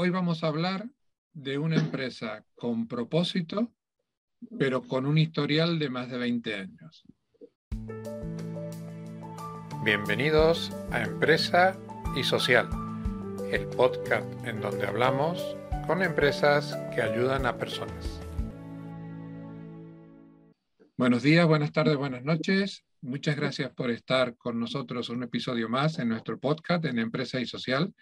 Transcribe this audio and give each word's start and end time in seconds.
hoy 0.00 0.10
vamos 0.10 0.44
a 0.44 0.46
hablar 0.46 0.88
de 1.32 1.58
una 1.58 1.74
empresa 1.74 2.44
con 2.54 2.86
propósito, 2.86 3.72
pero 4.56 4.80
con 4.82 5.06
un 5.06 5.18
historial 5.18 5.80
de 5.80 5.90
más 5.90 6.08
de 6.08 6.18
20 6.18 6.54
años. 6.54 7.04
Bienvenidos 9.82 10.70
a 10.92 11.02
Empresa 11.02 11.76
y 12.14 12.22
Social, 12.22 12.68
el 13.50 13.66
podcast 13.66 14.24
en 14.46 14.60
donde 14.60 14.86
hablamos 14.86 15.56
con 15.88 16.04
empresas 16.04 16.78
que 16.94 17.02
ayudan 17.02 17.44
a 17.44 17.58
personas. 17.58 18.20
Buenos 20.96 21.24
días, 21.24 21.44
buenas 21.44 21.72
tardes, 21.72 21.96
buenas 21.96 22.22
noches. 22.22 22.84
Muchas 23.00 23.34
gracias 23.34 23.72
por 23.72 23.90
estar 23.90 24.36
con 24.36 24.60
nosotros 24.60 25.08
un 25.08 25.24
episodio 25.24 25.68
más 25.68 25.98
en 25.98 26.10
nuestro 26.10 26.38
podcast 26.38 26.84
en 26.84 27.00
Empresa 27.00 27.40
y 27.40 27.46
Social. 27.46 27.92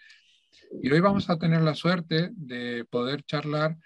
Y 0.81 0.91
hoy 0.91 0.99
vamos 0.99 1.29
a 1.29 1.37
tener 1.37 1.61
la 1.61 1.75
suerte 1.75 2.31
de 2.33 2.85
poder 2.89 3.23
charlar 3.23 3.77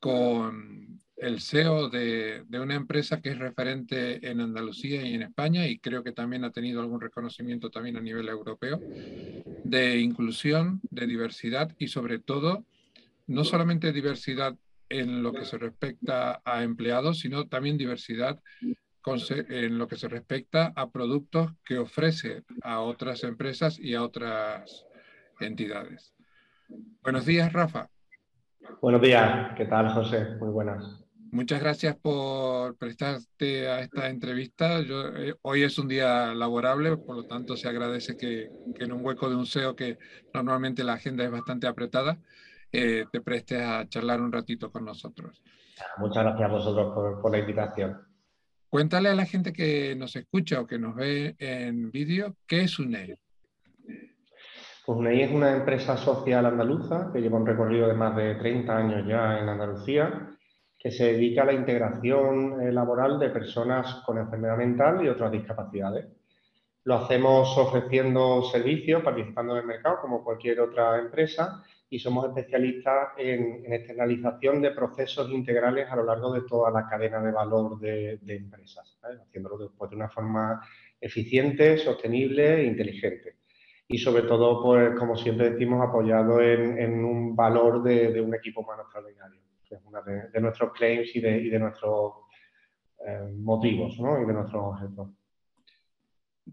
con 0.00 1.00
el 1.16 1.40
CEO 1.40 1.90
de, 1.90 2.44
una 2.50 2.74
empresa 2.74 3.20
que 3.20 3.30
es 3.30 3.38
referente 3.38 4.26
en 4.28 4.40
Andalucía 4.40 5.06
y 5.06 5.14
en 5.14 5.22
España 5.22 5.66
y 5.66 5.78
creo 5.78 6.02
que 6.02 6.12
también 6.12 6.44
ha 6.44 6.50
tenido 6.50 6.80
algún 6.80 7.00
reconocimiento 7.00 7.70
también 7.70 7.96
a 7.96 8.00
nivel 8.00 8.28
europeo 8.28 8.80
de 9.64 9.98
inclusión, 9.98 10.80
de 10.90 11.06
diversidad 11.06 11.74
y 11.78 11.88
sobre 11.88 12.18
todo 12.18 12.64
no 13.26 13.44
solamente 13.44 13.92
diversidad 13.92 14.56
en 14.88 15.22
lo 15.22 15.32
que 15.32 15.44
se 15.44 15.58
respecta 15.58 16.40
a 16.44 16.64
empleados, 16.64 17.20
sino 17.20 17.46
también 17.46 17.76
diversidad 17.76 18.40
en 19.48 19.78
lo 19.78 19.88
que 19.88 19.96
se 19.96 20.08
respecta 20.08 20.72
a 20.76 20.90
productos 20.90 21.52
que 21.64 21.78
ofrece 21.78 22.42
a 22.62 22.80
otras 22.80 23.24
empresas 23.24 23.78
y 23.78 23.94
a 23.94 24.02
otras 24.02 24.86
entidades. 25.40 26.14
Buenos 27.02 27.26
días, 27.26 27.52
Rafa. 27.52 27.88
Buenos 28.80 29.02
días, 29.02 29.54
¿qué 29.56 29.66
tal, 29.66 29.88
José? 29.90 30.36
Muy 30.38 30.50
buenas. 30.50 31.00
Muchas 31.32 31.60
gracias 31.60 31.96
por 31.96 32.76
prestarte 32.76 33.68
a 33.68 33.80
esta 33.80 34.08
entrevista. 34.08 34.80
Eh, 34.80 35.34
hoy 35.42 35.62
es 35.62 35.78
un 35.78 35.86
día 35.86 36.34
laborable, 36.34 36.96
por 36.96 37.16
lo 37.16 37.26
tanto 37.26 37.56
se 37.56 37.68
agradece 37.68 38.16
que, 38.16 38.50
en 38.76 38.92
un 38.92 39.04
hueco 39.04 39.30
de 39.30 39.36
un 39.36 39.46
SEO 39.46 39.76
que 39.76 39.98
normalmente 40.34 40.82
la 40.82 40.94
agenda 40.94 41.22
es 41.24 41.30
bastante 41.30 41.68
apretada, 41.68 42.18
eh, 42.72 43.04
te 43.12 43.20
prestes 43.20 43.62
a 43.62 43.88
charlar 43.88 44.20
un 44.20 44.32
ratito 44.32 44.72
con 44.72 44.84
nosotros. 44.84 45.40
Muchas 45.98 46.24
gracias 46.24 46.50
a 46.50 46.52
vosotros 46.52 46.94
por, 46.94 47.20
por 47.20 47.30
la 47.30 47.38
invitación. 47.38 47.96
Cuéntale 48.68 49.08
a 49.08 49.14
la 49.14 49.26
gente 49.26 49.52
que 49.52 49.94
nos 49.96 50.16
escucha 50.16 50.60
o 50.60 50.66
que 50.66 50.78
nos 50.78 50.96
ve 50.96 51.36
en 51.38 51.92
vídeo 51.92 52.36
qué 52.46 52.62
es 52.62 52.78
UNEI. 52.78 53.16
Pues 54.86 54.98
UNEI 54.98 55.22
es 55.22 55.30
una 55.30 55.52
empresa 55.52 55.96
social 55.98 56.46
andaluza 56.46 57.10
que 57.12 57.20
lleva 57.20 57.36
un 57.36 57.46
recorrido 57.46 57.86
de 57.86 57.94
más 57.94 58.16
de 58.16 58.34
30 58.36 58.76
años 58.76 59.06
ya 59.06 59.38
en 59.38 59.48
Andalucía, 59.48 60.30
que 60.78 60.90
se 60.90 61.12
dedica 61.12 61.42
a 61.42 61.46
la 61.46 61.52
integración 61.52 62.62
eh, 62.62 62.72
laboral 62.72 63.18
de 63.18 63.28
personas 63.28 64.02
con 64.06 64.16
enfermedad 64.16 64.56
mental 64.56 65.04
y 65.04 65.08
otras 65.08 65.32
discapacidades. 65.32 66.06
Lo 66.84 66.94
hacemos 66.94 67.56
ofreciendo 67.58 68.42
servicios, 68.44 69.02
participando 69.02 69.52
en 69.52 69.60
el 69.60 69.66
mercado 69.66 69.98
como 70.00 70.24
cualquier 70.24 70.60
otra 70.60 70.98
empresa 70.98 71.62
y 71.90 71.98
somos 71.98 72.26
especialistas 72.28 73.10
en, 73.18 73.70
externalización 73.70 74.62
de 74.62 74.70
procesos 74.70 75.30
integrales 75.30 75.90
a 75.90 75.96
lo 75.96 76.04
largo 76.04 76.32
de 76.32 76.42
toda 76.48 76.70
la 76.70 76.88
cadena 76.88 77.20
de 77.20 77.32
valor 77.32 77.78
de, 77.78 78.18
empresas, 78.26 78.98
haciéndolo 79.02 79.58
después 79.58 79.90
de 79.90 79.96
una 79.96 80.08
forma 80.08 80.66
eficiente, 80.98 81.76
sostenible 81.76 82.62
e 82.62 82.64
inteligente 82.64 83.39
y 83.92 83.98
sobre 83.98 84.22
todo, 84.22 84.62
pues, 84.62 84.96
como 84.96 85.16
siempre 85.16 85.50
decimos, 85.50 85.84
apoyado 85.86 86.40
en, 86.40 87.04
un 87.04 87.34
valor 87.34 87.82
de, 87.82 88.20
un 88.20 88.32
equipo 88.32 88.60
humano 88.60 88.82
extraordinario, 88.82 89.40
es 89.68 89.80
uno 89.84 90.00
de, 90.02 90.40
nuestros 90.40 90.72
claims 90.72 91.14
y 91.14 91.20
de, 91.20 91.58
nuestros 91.58 92.12
eh, 93.04 93.32
motivos 93.36 93.98
¿no? 93.98 94.22
y 94.22 94.26
de 94.26 94.32
nuestros 94.32 94.62
objetos. 94.62 95.08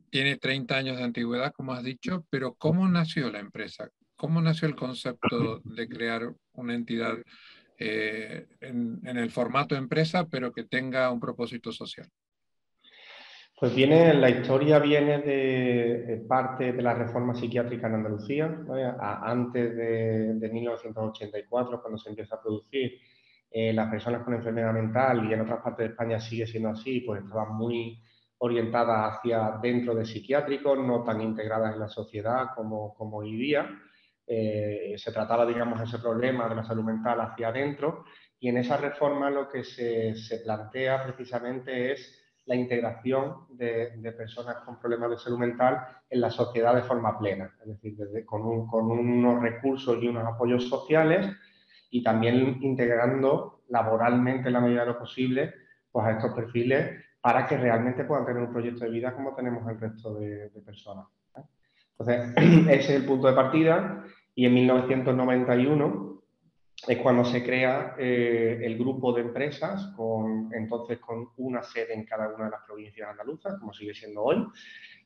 Tiene 0.09 0.37
30 0.37 0.77
años 0.77 0.97
de 0.97 1.03
antigüedad, 1.03 1.53
como 1.53 1.73
has 1.73 1.83
dicho, 1.83 2.25
pero 2.31 2.55
¿cómo 2.55 2.87
nació 2.87 3.31
la 3.31 3.39
empresa? 3.39 3.89
¿Cómo 4.15 4.41
nació 4.41 4.67
el 4.67 4.75
concepto 4.75 5.59
de 5.59 5.87
crear 5.87 6.33
una 6.53 6.73
entidad 6.73 7.17
eh, 7.77 8.47
en, 8.61 8.99
en 9.03 9.17
el 9.17 9.29
formato 9.29 9.75
empresa, 9.75 10.25
pero 10.25 10.51
que 10.51 10.63
tenga 10.63 11.11
un 11.11 11.19
propósito 11.19 11.71
social? 11.71 12.09
Pues 13.59 13.73
viene, 13.73 14.13
la 14.13 14.29
historia 14.29 14.77
viene 14.77 15.17
de, 15.17 16.23
parte 16.27 16.73
de 16.73 16.81
la 16.83 16.93
reforma 16.93 17.33
psiquiátrica 17.33 17.87
en 17.87 17.95
Andalucía, 17.95 18.55
antes 18.99 19.75
de, 19.75 20.49
1984, 20.53 21.81
cuando 21.81 21.97
se 21.97 22.09
empieza 22.09 22.35
a 22.35 22.41
producir. 22.41 22.99
Eh, 23.49 23.73
las 23.73 23.89
personas 23.89 24.23
con 24.23 24.35
enfermedad 24.35 24.73
mental 24.73 25.27
y 25.27 25.33
en 25.33 25.41
otras 25.41 25.63
partes 25.63 25.87
de 25.87 25.91
España 25.93 26.19
sigue 26.19 26.45
siendo 26.45 26.69
así, 26.69 26.99
pues 26.99 27.23
estaban 27.23 27.55
muy 27.55 27.99
orientadas 28.39 29.15
hacia 29.15 29.57
dentro 29.59 29.95
de 29.95 30.05
psiquiátricos, 30.05 30.77
no 30.77 31.03
tan 31.03 31.19
integradas 31.21 31.73
en 31.73 31.79
la 31.79 31.87
sociedad 31.87 32.49
como, 32.55 32.93
como 32.93 33.17
hoy 33.17 33.37
día. 33.37 33.67
Eh, 34.27 34.93
se 34.97 35.11
trataba, 35.11 35.47
digamos, 35.47 35.81
ese 35.81 35.97
problema 35.97 36.47
de 36.47 36.55
la 36.55 36.63
salud 36.63 36.83
mental 36.83 37.21
hacia 37.21 37.47
adentro 37.47 38.05
y 38.39 38.49
en 38.49 38.57
esa 38.57 38.77
reforma 38.77 39.31
lo 39.31 39.49
que 39.49 39.63
se, 39.63 40.13
se 40.13 40.41
plantea 40.41 41.03
precisamente 41.05 41.93
es 41.93 42.26
la 42.47 42.55
integración 42.55 43.45
de, 43.49 44.13
personas 44.17 44.57
con 44.65 44.79
problemas 44.79 45.11
de 45.11 45.17
salud 45.17 45.37
mental 45.37 45.85
en 46.09 46.21
la 46.21 46.31
sociedad 46.31 46.73
de 46.73 46.81
forma 46.81 47.19
plena, 47.19 47.53
es 47.61 47.67
decir, 47.67 48.25
con, 48.25 48.41
unos 48.41 49.41
recursos 49.41 50.01
y 50.01 50.07
unos 50.07 50.25
apoyos 50.25 50.67
sociales 50.67 51.29
y 51.91 52.01
también 52.01 52.57
integrando 52.61 53.61
laboralmente 53.67 54.47
en 54.47 54.53
la 54.53 54.61
medida 54.61 54.81
de 54.81 54.87
lo 54.87 54.99
posible 54.99 55.53
pues, 55.91 56.07
a 56.07 56.11
estos 56.11 56.33
perfiles 56.33 57.03
para 57.19 57.45
que 57.45 57.57
realmente 57.57 58.05
puedan 58.05 58.25
tener 58.25 58.41
un 58.41 58.53
proyecto 58.53 58.85
de 58.85 58.91
vida 58.91 59.13
como 59.13 59.35
tenemos 59.35 59.69
el 59.69 59.79
resto 59.79 60.15
de, 60.15 60.49
de 60.49 60.61
personas. 60.61 61.05
Entonces, 61.99 62.33
ese 62.69 62.75
es 62.79 62.89
el 63.01 63.05
punto 63.05 63.27
de 63.27 63.33
partida 63.33 64.05
y 64.35 64.45
en 64.45 64.53
1991 64.53 66.06
es 66.85 66.97
cuando 66.99 67.25
se 67.25 67.43
crea 67.43 67.95
eh, 67.97 68.59
el 68.61 68.77
grupo 68.77 69.11
de 69.13 69.21
empresas, 69.21 69.93
con, 69.95 70.49
entonces 70.53 70.99
con 70.99 71.29
una 71.37 71.63
sede 71.63 71.93
en 71.93 72.05
cada 72.05 72.27
una 72.33 72.45
de 72.45 72.51
las 72.51 72.61
provincias 72.65 73.09
andaluzas, 73.09 73.57
como 73.59 73.73
sigue 73.73 73.93
siendo 73.93 74.23
hoy, 74.23 74.45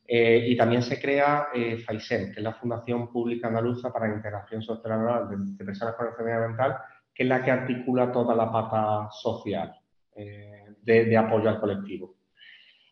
eh, 0.06 0.46
y 0.50 0.58
también 0.58 0.82
se 0.82 1.00
crea 1.00 1.48
eh, 1.54 1.78
FAISEN, 1.78 2.34
que 2.34 2.40
es 2.40 2.44
la 2.44 2.56
Fundación 2.56 3.10
Pública 3.12 3.48
Andaluza 3.48 3.94
para 3.94 4.10
la 4.10 4.16
Integración 4.16 4.62
Social 4.62 5.30
de, 5.30 5.38
de 5.38 5.66
Personas 5.66 5.96
con 5.96 6.08
Enfermedad 6.08 6.48
Mental, 6.48 6.78
que 7.14 7.24
es 7.24 7.30
la 7.30 7.44
que 7.44 7.52
articula 7.52 8.12
toda 8.12 8.36
la 8.36 8.52
pata 8.52 9.10
social 9.12 9.74
de, 10.14 11.06
de, 11.06 11.18
apoyo 11.18 11.50
al 11.50 11.60
colectivo. 11.60 12.16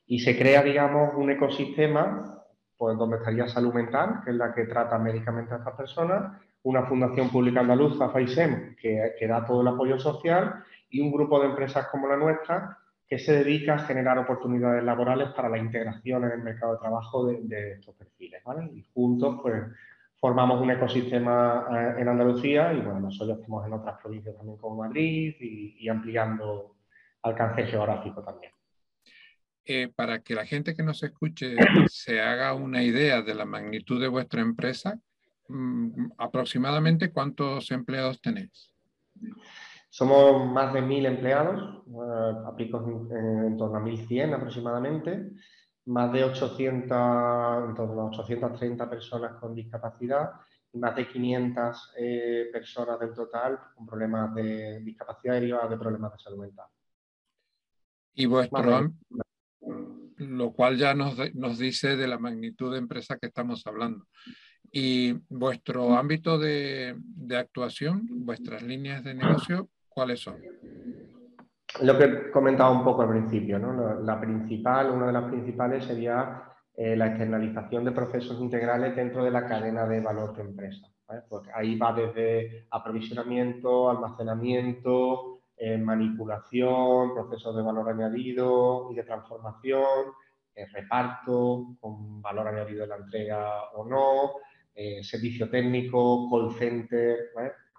Y 0.08 0.20
se 0.20 0.38
crea, 0.38 0.64
digamos, 0.64 1.14
un 1.16 1.30
ecosistema 1.30 2.44
pues, 2.78 2.98
donde 2.98 3.18
estaría 3.18 3.48
salud 3.48 3.74
mental, 3.74 4.22
que 4.24 4.32
es 4.32 4.38
la 4.38 4.54
que 4.54 4.66
trata 4.66 4.98
médicamente 4.98 5.54
a 5.54 5.58
estas 5.58 5.76
personas, 5.76 6.40
una 6.64 6.86
fundación 6.86 7.30
pública 7.30 7.62
andaluza, 7.62 8.10
FAISEM, 8.10 8.76
que, 8.76 9.28
da 9.28 9.46
todo 9.46 9.62
el 9.62 9.68
apoyo 9.68 10.00
social, 10.00 10.64
y 10.90 11.02
un 11.02 11.12
grupo 11.12 11.40
de 11.40 11.48
empresas 11.48 11.88
como 11.88 12.08
la 12.08 12.18
nuestra 12.18 12.78
que 13.08 13.18
se 13.18 13.44
dedica 13.44 13.76
a 13.76 13.80
generar 13.80 14.20
oportunidades 14.20 14.84
laborales 14.84 15.30
para 15.30 15.50
la 15.50 15.58
integración 15.58 16.26
en 16.26 16.32
el 16.32 16.44
mercado 16.44 16.74
de 16.74 16.80
trabajo 16.80 17.26
de, 17.26 17.72
estos 17.74 17.96
perfiles. 17.96 18.44
Y 18.74 18.84
juntos 18.94 19.40
pues, 19.42 19.64
formamos 20.20 20.62
un 20.62 20.72
ecosistema 20.72 21.66
eh, 21.72 22.02
en 22.02 22.08
Andalucía 22.08 22.74
y 22.74 22.82
bueno, 22.82 23.00
nosotros 23.00 23.40
estamos 23.40 23.66
en 23.66 23.74
otras 23.74 24.00
provincias 24.02 24.36
también 24.36 24.58
como 24.58 24.84
Madrid 24.84 25.36
y, 25.40 25.90
ampliando 25.90 26.76
alcance 27.24 27.64
geográfico 27.64 28.22
también. 28.22 28.52
Eh, 29.66 29.92
para 29.96 30.20
que 30.20 30.36
la 30.36 30.46
gente 30.46 30.76
que 30.76 30.84
nos 30.84 31.02
escuche 31.04 31.56
se 31.88 32.22
haga 32.22 32.54
una 32.54 32.84
idea 32.84 33.22
de 33.22 33.36
la 33.36 33.46
magnitud 33.46 34.00
de 34.00 34.08
vuestra 34.08 34.42
empresa, 34.42 35.00
aproximadamente 36.18 37.12
cuántos 37.12 37.72
empleados 37.72 38.22
tenéis. 38.22 38.74
Somos 39.90 40.46
más 40.46 40.74
de 40.74 40.82
mil 40.82 41.06
empleados, 41.06 41.84
aplico 42.46 43.08
en, 43.12 43.58
torno 43.58 43.78
a 43.78 43.82
1.100 43.82 44.36
aproximadamente, 44.36 45.32
más 45.86 46.14
de 46.14 46.24
800, 46.24 47.70
en 47.70 47.76
torno 47.76 48.02
a 48.02 48.06
830 48.06 48.90
personas 48.90 49.40
con 49.40 49.56
discapacidad 49.56 50.32
y 50.72 50.78
más 50.78 50.96
de 50.96 51.08
500 51.08 51.94
eh, 51.98 52.50
personas 52.54 53.00
del 53.00 53.14
total 53.16 53.60
con 53.76 53.88
problemas 53.88 54.36
de 54.36 54.82
discapacidad 54.82 55.34
derivadas 55.34 55.72
de 55.72 55.78
problemas 55.78 56.12
de 56.12 56.20
salud 56.20 56.40
mental. 56.40 56.68
Y 58.14 58.28
vuestro, 58.28 58.92
lo 60.18 60.52
cual 60.52 60.78
ya 60.78 60.94
nos, 60.94 61.16
nos 61.34 61.58
dice 61.58 61.96
de 61.98 62.08
la 62.08 62.20
magnitud 62.20 62.72
de 62.72 62.78
empresa 62.78 63.18
que 63.18 63.28
estamos 63.28 63.66
hablando. 63.66 64.06
¿Y 64.72 65.14
vuestro 65.30 65.96
ámbito 65.96 66.38
de, 66.38 66.96
actuación, 67.38 68.08
vuestras 68.10 68.62
líneas 68.62 69.04
de 69.04 69.14
negocio, 69.14 69.70
cuáles 69.88 70.20
son? 70.20 70.38
Lo 71.82 71.98
que 71.98 72.32
comentaba 72.32 72.72
un 72.72 72.84
poco 72.84 73.04
al 73.04 73.10
principio, 73.10 73.60
¿no? 73.60 74.02
La 74.02 74.20
principal, 74.20 74.92
una 74.92 75.08
de 75.08 75.14
las 75.14 75.26
principales 75.26 75.86
sería 75.86 76.44
eh, 76.76 76.96
la 76.96 77.08
externalización 77.08 77.86
de 77.86 77.92
procesos 77.92 78.40
integrales 78.40 78.96
dentro 78.96 79.24
de 79.24 79.32
la 79.32 79.46
cadena 79.48 79.86
de 79.86 80.02
valor 80.02 80.36
de 80.36 80.42
empresa. 80.44 80.88
Porque 81.28 81.50
ahí 81.54 81.78
va 81.78 81.94
desde 81.94 82.68
aprovisionamiento, 82.70 83.90
almacenamiento, 83.90 85.40
eh, 85.58 85.78
manipulación, 85.78 87.14
procesos 87.14 87.54
de 87.54 87.62
valor 87.62 87.90
añadido 87.90 88.90
y 88.92 88.96
de 88.96 89.04
transformación, 89.04 90.14
eh, 90.56 90.66
reparto 90.72 91.76
con 91.82 92.22
valor 92.22 92.48
añadido 92.48 92.82
de 92.82 92.88
la 92.88 92.96
entrega 92.96 93.72
o 93.74 93.84
no, 93.84 94.36
eh, 94.82 95.04
servicio 95.04 95.50
técnico, 95.50 96.30
call 96.30 96.54
center, 96.54 97.32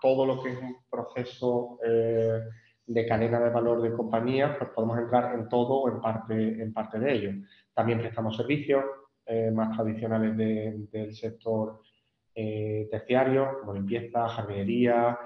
todo 0.02 0.26
lo 0.26 0.42
que 0.42 0.50
es 0.52 0.58
un 0.58 0.76
proceso 0.90 1.78
de 1.82 3.06
cadena 3.06 3.40
de 3.40 3.48
valor 3.48 3.80
de 3.80 3.94
compañía, 3.94 4.54
pues 4.58 4.68
podemos 4.74 4.98
entrar 4.98 5.34
en 5.34 5.48
todo 5.48 5.80
o 5.80 5.88
en 5.88 5.98
parte, 5.98 6.62
en 6.62 6.74
parte 6.74 6.98
de 6.98 7.12
ello. 7.12 7.30
También 7.72 8.00
prestamos 8.00 8.36
servicios 8.36 8.84
más 9.54 9.74
tradicionales 9.74 10.36
del 10.36 11.14
sector 11.14 11.80
terciario, 12.34 13.60
como 13.60 13.74
limpieza, 13.74 14.28
jardinería, 14.28 15.18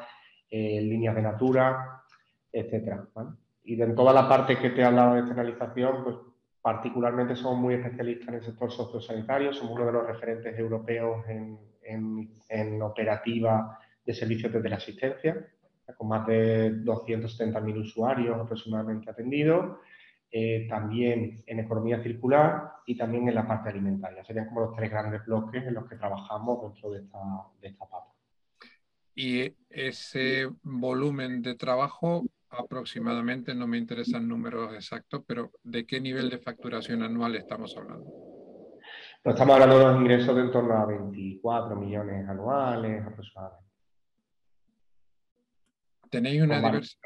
líneas 0.50 1.17
de 1.17 1.23
natura, 1.23 2.03
etcétera. 2.53 3.09
Y 3.65 3.75
de 3.75 3.87
toda 3.94 4.12
la 4.12 4.29
parte 4.29 4.59
que 4.59 4.70
te 4.70 4.81
he 4.81 4.85
hablado 4.85 5.15
de 5.15 5.20
externalización, 5.20 6.05
pues 6.05 6.17
particularmente 6.65 7.37
somos 7.37 7.59
muy 7.59 7.75
especialistas 7.75 8.29
en 8.29 8.35
el 8.37 8.43
sector 8.43 8.73
sociosanitario, 8.73 9.53
somos 9.53 9.75
uno 9.75 9.85
de 9.85 9.93
los 9.93 10.07
referentes 10.07 10.59
europeos 10.59 11.23
en, 11.29 11.59
en, 12.49 12.81
operativa 12.81 13.79
de 14.03 14.15
servicios 14.15 14.51
de 14.51 14.63
teleasistencia, 14.63 15.47
con 15.99 16.09
más 16.09 16.27
de 16.27 16.83
270.000 16.83 17.81
usuarios 17.83 18.41
aproximadamente 18.41 19.11
atendidos, 19.11 19.77
eh, 20.31 20.67
también 20.67 21.45
en 21.45 21.59
economía 21.59 22.03
circular 22.03 22.73
y 22.87 22.97
también 22.97 23.29
en 23.29 23.35
la 23.35 23.47
parte 23.47 23.69
alimentaria. 23.69 24.25
Serían 24.25 24.47
como 24.47 24.63
los 24.63 24.75
tres 24.75 24.91
grandes 24.91 25.23
bloques 25.27 25.67
en 25.67 25.75
los 25.75 25.87
que 25.87 25.97
trabajamos 25.97 26.63
dentro 26.63 26.93
de 26.93 27.01
esta, 27.01 27.19
de 27.61 27.69
esta 27.69 27.85
pata. 27.85 28.11
Y 29.15 29.53
ese 29.69 30.49
volumen 30.63 31.43
de 31.43 31.57
trabajo 31.57 32.25
aproximadamente, 32.59 33.55
no 33.55 33.67
me 33.67 33.79
interesan 33.79 34.29
números 34.29 34.75
exactos, 34.75 35.23
pero 35.27 35.51
¿de 35.62 35.87
qué 35.87 36.01
nivel 36.01 36.31
de 36.31 36.39
facturación 36.39 37.03
anual 37.03 37.37
estamos 37.37 37.77
hablando? 37.77 38.11
Pues 39.23 39.35
estamos 39.37 39.55
hablando 39.55 39.79
de 39.79 39.85
unos 39.87 40.01
ingresos 40.03 40.37
de 40.37 40.43
en 40.43 40.51
torno 40.51 40.75
a 40.75 40.87
24 40.87 41.77
millones 41.77 42.29
anuales 42.29 43.06
aproximadamente. 43.06 43.65
Tenéis 46.11 46.43
una 46.43 46.59
diversidad. 46.59 47.01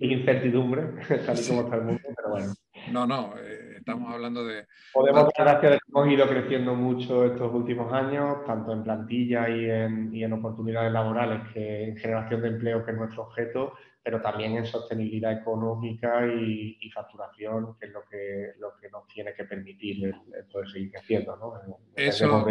Incertidumbre, 0.00 0.82
tal 1.26 1.38
y 1.38 1.48
como 1.48 1.60
está 1.62 1.76
el 1.76 1.82
mundo, 1.82 2.02
pero 2.16 2.30
bueno. 2.30 2.52
No, 2.92 3.06
no, 3.06 3.34
eh, 3.38 3.76
estamos 3.78 4.12
hablando 4.12 4.44
de... 4.44 4.66
Podemos 4.92 5.28
dar 5.36 5.46
gracias 5.46 5.72
de 5.72 5.78
que 5.78 5.84
hemos 5.88 6.08
ido 6.12 6.28
creciendo 6.28 6.74
mucho 6.74 7.24
estos 7.24 7.52
últimos 7.52 7.92
años, 7.92 8.44
tanto 8.46 8.72
en 8.72 8.82
plantilla 8.82 9.48
y 9.48 9.70
en, 9.70 10.14
y 10.14 10.24
en 10.24 10.32
oportunidades 10.32 10.92
laborales 10.92 11.52
que 11.52 11.88
en 11.88 11.96
generación 11.96 12.42
de 12.42 12.48
empleo, 12.48 12.84
que 12.84 12.92
es 12.92 12.96
nuestro 12.96 13.24
objeto, 13.24 13.74
pero 14.06 14.22
también 14.22 14.56
en 14.56 14.64
sostenibilidad 14.64 15.32
económica 15.32 16.24
y, 16.28 16.88
facturación, 16.94 17.76
que 17.76 17.86
es 17.86 17.92
lo 17.92 18.04
que, 18.08 18.52
lo 18.60 18.76
que 18.80 18.88
nos 18.88 19.04
tiene 19.08 19.34
que 19.34 19.42
permitir 19.42 20.04
el, 20.04 20.44
poder 20.44 20.70
seguir 20.70 20.92
creciendo, 20.92 21.36
¿no? 21.36 21.80
Eso, 21.96 22.46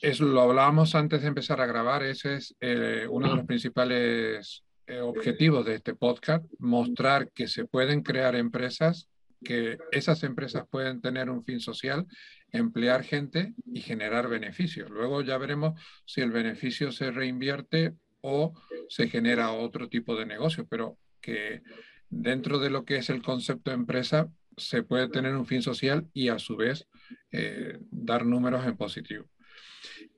Eso 0.00 0.24
lo 0.24 0.40
hablábamos 0.40 0.94
antes 0.94 1.20
de 1.20 1.28
empezar 1.28 1.60
a 1.60 1.66
grabar, 1.66 2.02
ese 2.02 2.36
es 2.36 2.56
eh, 2.62 3.06
uno 3.10 3.28
de 3.28 3.36
los 3.36 3.44
principales 3.44 4.64
eh, 4.86 5.00
objetivos 5.00 5.66
de 5.66 5.74
este 5.74 5.94
podcast, 5.94 6.46
mostrar 6.58 7.30
que 7.32 7.46
se 7.46 7.66
pueden 7.66 8.02
crear 8.02 8.36
empresas, 8.36 9.10
que 9.44 9.76
esas 9.92 10.22
empresas 10.22 10.64
pueden 10.70 11.02
tener 11.02 11.28
un 11.28 11.44
fin 11.44 11.60
social, 11.60 12.06
emplear 12.52 13.04
gente 13.04 13.52
y 13.66 13.82
generar 13.82 14.28
beneficios. 14.28 14.88
Luego 14.88 15.20
ya 15.20 15.36
veremos 15.36 15.78
si 16.06 16.22
el 16.22 16.30
beneficio 16.30 16.90
se 16.90 17.10
reinvierte 17.10 17.92
o 18.20 18.54
se 18.88 19.08
genera 19.08 19.52
otro 19.52 19.88
tipo 19.88 20.16
de 20.16 20.26
negocio, 20.26 20.66
pero 20.68 20.96
que 21.20 21.62
dentro 22.10 22.58
de 22.58 22.70
lo 22.70 22.84
que 22.84 22.96
es 22.96 23.10
el 23.10 23.22
concepto 23.22 23.70
de 23.70 23.76
empresa 23.76 24.28
se 24.56 24.82
puede 24.82 25.08
tener 25.08 25.34
un 25.36 25.46
fin 25.46 25.62
social 25.62 26.06
y 26.12 26.28
a 26.28 26.38
su 26.38 26.56
vez 26.56 26.88
eh, 27.30 27.78
dar 27.90 28.24
números 28.24 28.66
en 28.66 28.76
positivo. 28.76 29.24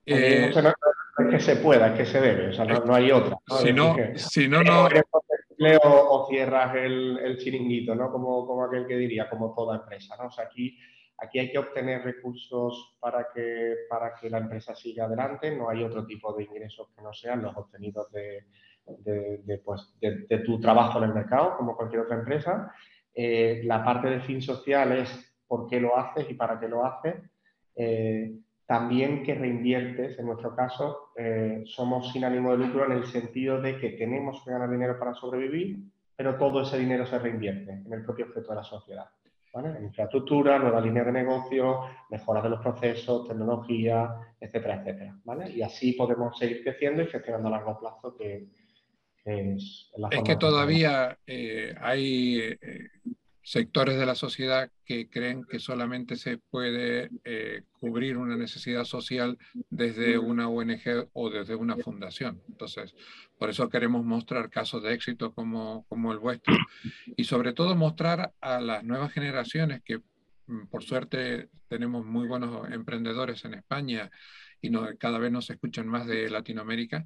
Eh, 0.06 0.50
es 0.50 1.26
que 1.31 1.41
se 1.41 1.56
pueda, 1.56 1.88
es 1.88 1.99
que 1.99 2.06
se 2.06 2.20
debe, 2.20 2.49
o 2.49 2.52
sea, 2.52 2.64
no, 2.64 2.94
hay 2.94 3.11
otra. 3.12 3.37
Si 3.61 3.73
no, 3.73 3.97
si 4.14 4.49
no, 4.49 4.62
no... 4.62 4.88
O, 5.82 6.26
cierras 6.31 6.75
el, 6.75 7.19
el, 7.19 7.37
chiringuito, 7.37 7.94
¿no? 7.94 8.11
Como, 8.11 8.47
como 8.47 8.64
aquel 8.64 8.87
que 8.87 8.97
diría, 8.97 9.29
como 9.29 9.55
toda 9.55 9.76
empresa, 9.76 10.17
¿no? 10.17 10.29
O 10.29 10.31
sea, 10.31 10.47
aquí 10.47 10.79
Aquí 11.22 11.38
hay 11.38 11.50
que 11.50 11.58
obtener 11.58 12.02
recursos 12.02 12.96
para 12.99 13.28
que, 13.32 13.75
para 13.88 14.14
que 14.14 14.31
la 14.31 14.38
empresa 14.38 14.75
siga 14.75 15.05
adelante, 15.05 15.55
no 15.55 15.69
hay 15.69 15.82
otro 15.82 16.06
tipo 16.06 16.32
de 16.32 16.44
ingresos 16.44 16.88
que 16.96 17.02
no 17.02 17.12
sean 17.12 17.43
los 17.43 17.55
obtenidos 17.56 18.11
de, 18.12 18.46
pues, 19.64 19.94
tu 20.46 20.61
trabajo 20.61 20.99
en 20.99 21.05
el 21.05 21.14
mercado, 21.14 21.56
como 21.58 21.76
cualquier 21.76 22.02
otra 22.02 22.17
empresa. 22.17 22.72
Eh, 23.14 23.61
la 23.64 23.84
parte 23.84 24.08
de 24.08 24.20
fin 24.20 24.40
social 24.40 24.93
es 24.93 25.37
por 25.46 25.69
qué 25.69 25.78
lo 25.78 25.96
haces 25.99 26.31
y 26.31 26.34
para 26.34 26.58
qué 26.58 26.69
lo 26.69 26.87
haces. 26.87 27.17
Eh, 27.76 28.32
también 28.64 29.23
que 29.23 29.34
reinviertes, 29.34 30.19
en 30.19 30.26
nuestro 30.26 30.55
caso, 30.55 31.11
eh, 31.16 31.64
somos 31.66 32.12
sin 32.12 32.25
ánimo 32.25 32.52
de 32.52 32.58
lucro 32.58 32.87
en 32.87 32.93
el 32.93 33.05
sentido 33.05 33.61
de 33.61 33.76
que 33.78 33.90
tenemos 33.90 34.43
que 34.44 34.52
ganar 34.52 34.70
dinero 34.70 34.99
para 34.99 35.12
sobrevivir, 35.12 35.81
pero 36.16 36.38
todo 36.38 36.62
ese 36.62 36.78
dinero 36.78 37.05
se 37.05 37.19
reinvierte 37.19 37.73
en 37.73 37.93
el 37.93 38.05
propio 38.05 38.26
objeto 38.26 38.50
de 38.50 38.56
la 38.56 38.62
sociedad. 38.62 39.06
Infraestructura, 39.82 40.58
nueva 40.58 40.81
línea 40.81 41.05
de 41.05 41.12
negocio, 41.12 41.81
mejora 42.08 42.41
de 42.41 42.50
los 42.50 42.61
procesos, 42.61 43.26
tecnología, 43.26 44.14
etcétera, 44.41 44.76
etcétera, 44.76 45.19
¿vale? 45.25 45.50
Y 45.50 45.62
así 45.62 45.93
podemos 45.93 46.38
seguir 46.38 46.62
creciendo 46.62 47.02
y 47.02 47.06
gestionando 47.06 47.49
a 47.49 47.52
largo 47.52 47.79
plazo 47.79 48.17
que, 48.17 48.47
es 49.25 49.91
la 49.97 50.08
Es 50.08 50.23
que 50.23 50.37
todavía 50.37 51.19
eh, 51.26 51.75
hay 51.81 52.38
eh, 52.61 52.88
sectores 53.50 53.99
de 53.99 54.06
la 54.06 54.14
sociedad 54.14 54.70
que 54.85 55.11
creen 55.11 55.43
que 55.43 55.58
solamente 55.58 56.14
se 56.14 56.38
puede 56.38 57.11
eh, 57.25 57.64
cubrir 57.81 58.17
una 58.17 58.37
necesidad 58.37 58.85
social 58.85 59.38
desde 59.69 60.19
una 60.19 60.49
ONG 60.49 61.08
o 61.14 61.31
desde 61.31 61.56
una 61.56 61.76
fundación. 61.76 62.41
Entonces, 62.49 62.94
por 63.41 63.50
eso 63.50 63.69
queremos 63.69 64.05
mostrar 64.05 64.50
casos 64.50 64.85
de 64.85 64.94
éxito 64.94 65.35
como, 65.35 65.85
como 65.88 66.12
el 66.12 66.20
vuestro 66.20 66.56
y 67.17 67.25
sobre 67.25 67.52
todo 67.52 67.75
mostrar 67.75 68.32
a 68.41 68.61
las 68.61 68.85
nuevas 68.85 69.12
generaciones 69.12 69.82
que 69.85 69.99
mm, 70.47 70.67
por 70.70 70.85
suerte 70.85 71.49
tenemos 71.67 72.06
muy 72.06 72.29
buenos 72.29 72.70
emprendedores 72.70 73.44
en 73.44 73.55
España 73.55 74.12
y 74.62 74.70
no, 74.70 74.87
cada 74.97 75.19
vez 75.19 75.32
nos 75.32 75.50
escuchan 75.50 75.88
más 75.88 76.06
de 76.06 76.31
Latinoamérica, 76.31 77.05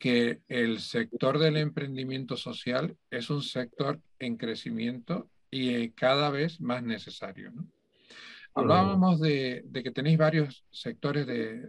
que 0.00 0.40
el 0.48 0.80
sector 0.80 1.38
del 1.38 1.56
emprendimiento 1.56 2.36
social 2.36 2.96
es 3.10 3.30
un 3.30 3.42
sector 3.42 4.00
en 4.18 4.36
crecimiento 4.36 5.30
y 5.50 5.74
eh, 5.74 5.92
cada 5.94 6.30
vez 6.30 6.60
más 6.60 6.82
necesario. 6.82 7.52
Hablábamos 8.54 9.20
de, 9.20 9.64
que 9.72 9.90
tenéis 9.90 10.18
varios 10.18 10.64
sectores 10.70 11.26
de, 11.26 11.68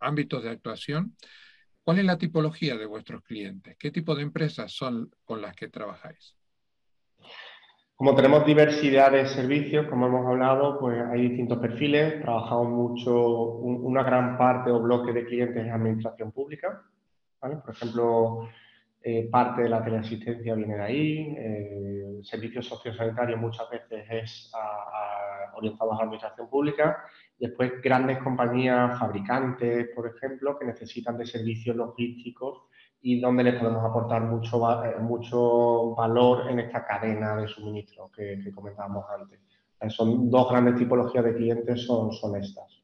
ámbitos 0.00 0.42
de 0.42 0.50
actuación. 0.50 1.16
¿Cuál 1.82 2.00
es 2.00 2.04
la 2.04 2.18
tipología 2.18 2.76
de 2.76 2.84
vuestros 2.86 3.22
clientes? 3.22 3.76
¿Qué 3.78 3.90
tipo 3.90 4.14
de 4.14 4.22
empresas 4.22 4.72
son 4.72 5.10
con 5.24 5.40
las 5.40 5.54
que 5.54 5.68
trabajáis? 5.68 6.36
Como 7.94 8.14
tenemos 8.14 8.44
diversidad 8.44 9.12
de 9.12 9.26
servicios, 9.26 9.86
como 9.88 10.06
hemos 10.06 10.26
hablado, 10.26 10.78
pues 10.78 11.00
hay 11.10 11.28
distintos 11.28 11.58
perfiles. 11.58 12.20
Trabajamos 12.20 12.68
mucho, 12.68 13.14
una 13.14 14.02
gran 14.02 14.36
parte 14.36 14.70
o 14.70 14.80
bloque 14.80 15.14
de 15.14 15.24
clientes 15.24 15.64
en 15.64 15.70
administración 15.70 16.32
pública. 16.32 16.82
Por 17.40 17.74
ejemplo, 17.74 18.48
eh, 19.08 19.28
parte 19.30 19.62
de 19.62 19.68
la 19.68 19.84
teleasistencia 19.84 20.56
viene 20.56 20.74
de 20.74 20.82
ahí, 20.82 21.36
eh, 21.38 22.18
servicios 22.24 22.66
sociosanitarios 22.66 23.38
muchas 23.38 23.70
veces 23.70 24.04
es 24.10 24.52
orientados 25.54 25.94
a 25.94 25.98
la 25.98 26.02
administración 26.02 26.50
pública, 26.50 27.04
después 27.38 27.80
grandes 27.80 28.18
compañías 28.18 28.98
fabricantes, 28.98 29.90
por 29.94 30.08
ejemplo, 30.08 30.58
que 30.58 30.64
necesitan 30.64 31.16
de 31.16 31.24
servicios 31.24 31.76
logísticos 31.76 32.62
y 33.00 33.20
donde 33.20 33.44
les 33.44 33.54
podemos 33.60 33.84
aportar 33.84 34.22
mucho, 34.22 34.84
eh, 34.84 34.96
mucho 34.98 35.94
valor 35.94 36.50
en 36.50 36.58
esta 36.58 36.84
cadena 36.84 37.36
de 37.36 37.46
suministro 37.46 38.10
que, 38.10 38.42
comentábamos 38.52 39.04
antes. 39.08 39.38
Son 39.88 40.28
dos 40.28 40.50
grandes 40.50 40.74
tipologías 40.74 41.24
de 41.24 41.36
clientes, 41.36 41.86
son, 41.86 42.10
son 42.10 42.34
estas. 42.42 42.75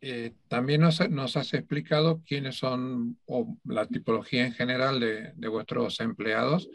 Eh, 0.00 0.34
también 0.48 0.82
nos, 0.82 1.00
has 1.00 1.54
explicado 1.54 2.22
quiénes 2.26 2.56
son 2.56 3.18
o 3.26 3.56
la 3.64 3.86
tipología 3.86 4.46
en 4.46 4.52
general 4.52 5.00
de, 5.00 5.48
vuestros 5.48 6.00
empleados. 6.00 6.68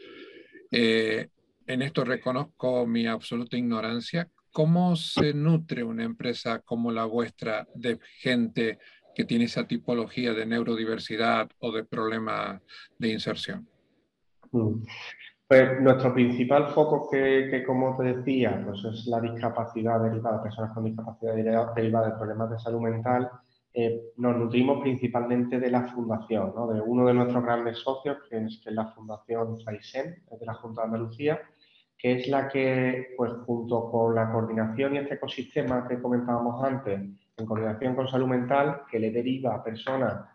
Eh, 0.71 1.29
en 1.67 1.81
esto 1.81 2.03
reconozco 2.03 2.85
mi 2.87 3.05
absoluta 3.07 3.57
ignorancia. 3.57 4.29
¿Cómo 4.51 4.95
se 4.95 5.33
nutre 5.33 5.83
una 5.83 6.03
empresa 6.03 6.59
como 6.59 6.91
la 6.91 7.05
vuestra 7.05 7.67
de 7.75 7.99
gente 8.19 8.79
que 9.15 9.23
tiene 9.23 9.45
esa 9.45 9.67
tipología 9.67 10.33
de 10.33 10.45
neurodiversidad 10.45 11.49
o 11.59 11.71
de 11.71 11.85
problemas 11.85 12.61
de 12.97 13.09
inserción? 13.09 13.67
Mm. 14.51 14.83
Pues 15.51 15.81
nuestro 15.81 16.13
principal 16.13 16.69
foco, 16.69 17.09
que, 17.11 17.61
como 17.67 17.97
te 17.97 18.03
decía, 18.03 18.63
pues 18.65 18.85
es 18.85 19.05
la 19.07 19.19
discapacidad 19.19 20.01
derivada, 20.01 20.41
personas 20.41 20.73
con 20.73 20.85
discapacidad 20.85 21.35
derivada 21.75 22.07
de 22.07 22.15
problemas 22.15 22.51
de 22.51 22.59
salud 22.59 22.79
mental, 22.79 23.29
eh, 23.73 24.01
nos 24.15 24.37
nutrimos 24.37 24.81
principalmente 24.81 25.59
de 25.59 25.69
la 25.69 25.89
fundación, 25.89 26.53
de 26.73 26.79
uno 26.79 27.05
de 27.05 27.13
nuestros 27.13 27.43
grandes 27.43 27.79
socios, 27.79 28.19
que 28.29 28.45
es, 28.45 28.61
la 28.67 28.93
Fundación 28.93 29.59
FAISEN, 29.59 30.23
de 30.39 30.45
la 30.45 30.53
Junta 30.53 30.83
de 30.83 30.85
Andalucía, 30.85 31.41
que 31.97 32.13
es 32.13 32.29
la 32.29 32.47
que, 32.47 33.13
pues 33.17 33.33
junto 33.45 33.91
con 33.91 34.15
la 34.15 34.31
coordinación 34.31 34.95
y 34.95 34.99
este 34.99 35.15
ecosistema 35.15 35.85
que 35.85 36.01
comentábamos 36.01 36.63
antes, 36.63 36.97
en 37.35 37.45
coordinación 37.45 37.93
con 37.95 38.07
salud 38.07 38.27
mental, 38.27 38.83
que 38.89 38.99
le 38.99 39.11
deriva 39.11 39.55
a 39.55 39.61
personas 39.65 40.29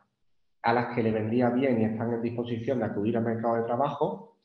a 0.60 0.72
las 0.74 0.94
que 0.94 1.02
le 1.02 1.10
vendría 1.10 1.48
bien 1.48 1.80
y 1.80 1.84
están 1.84 2.12
en 2.12 2.20
disposición 2.20 2.80
de 2.80 2.84
acudir 2.84 3.16
al 3.16 3.24
mercado 3.24 3.54
de 3.54 3.62
trabajo, 3.62 4.35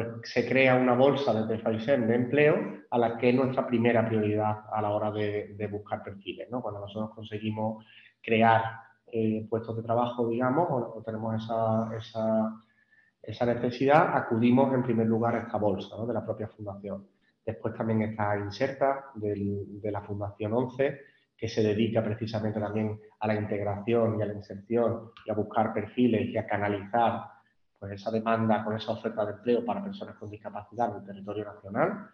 pues 0.00 0.30
se 0.32 0.48
crea 0.48 0.76
una 0.76 0.94
bolsa 0.94 1.34
desde 1.34 1.62
FAISEN 1.62 2.06
de 2.06 2.14
empleo 2.14 2.56
a 2.90 2.98
la 2.98 3.18
que 3.18 3.30
es 3.30 3.34
nuestra 3.34 3.66
primera 3.66 4.06
prioridad 4.06 4.64
a 4.72 4.80
la 4.80 4.90
hora 4.90 5.10
de, 5.10 5.68
buscar 5.70 6.02
perfiles. 6.02 6.48
Cuando 6.50 6.80
nosotros 6.80 7.10
conseguimos 7.14 7.84
crear 8.22 8.62
eh, 9.06 9.46
puestos 9.48 9.76
de 9.76 9.82
trabajo, 9.82 10.28
digamos, 10.28 10.68
o, 10.70 11.02
tenemos 11.04 11.42
esa, 11.42 11.90
esa, 13.22 13.46
necesidad, 13.46 14.16
acudimos 14.16 14.72
en 14.74 14.82
primer 14.82 15.06
lugar 15.06 15.34
a 15.34 15.40
esta 15.40 15.58
bolsa 15.58 15.96
de 16.06 16.14
la 16.14 16.24
propia 16.24 16.48
fundación. 16.48 17.06
Después 17.44 17.74
también 17.74 18.02
está 18.02 18.38
Inserta 18.38 19.06
de 19.14 19.90
la 19.90 20.02
Fundación 20.02 20.52
11, 20.52 21.00
que 21.36 21.48
se 21.48 21.62
dedica 21.62 22.02
precisamente 22.02 22.60
también 22.60 22.98
a 23.18 23.26
la 23.26 23.34
integración 23.34 24.18
y 24.18 24.22
a 24.22 24.26
la 24.26 24.34
inserción 24.34 25.10
y 25.24 25.30
a 25.30 25.34
buscar 25.34 25.72
perfiles 25.72 26.28
y 26.28 26.36
a 26.36 26.46
canalizar 26.46 27.39
pues, 27.80 27.92
esa 27.94 28.10
demanda 28.10 28.62
con 28.62 28.76
esa 28.76 28.92
oferta 28.92 29.24
de 29.24 29.32
empleo 29.32 29.64
para 29.64 29.82
personas 29.82 30.16
con 30.16 30.30
discapacidad 30.30 30.90
en 30.90 30.96
el 30.98 31.06
territorio 31.06 31.46
nacional. 31.46 32.10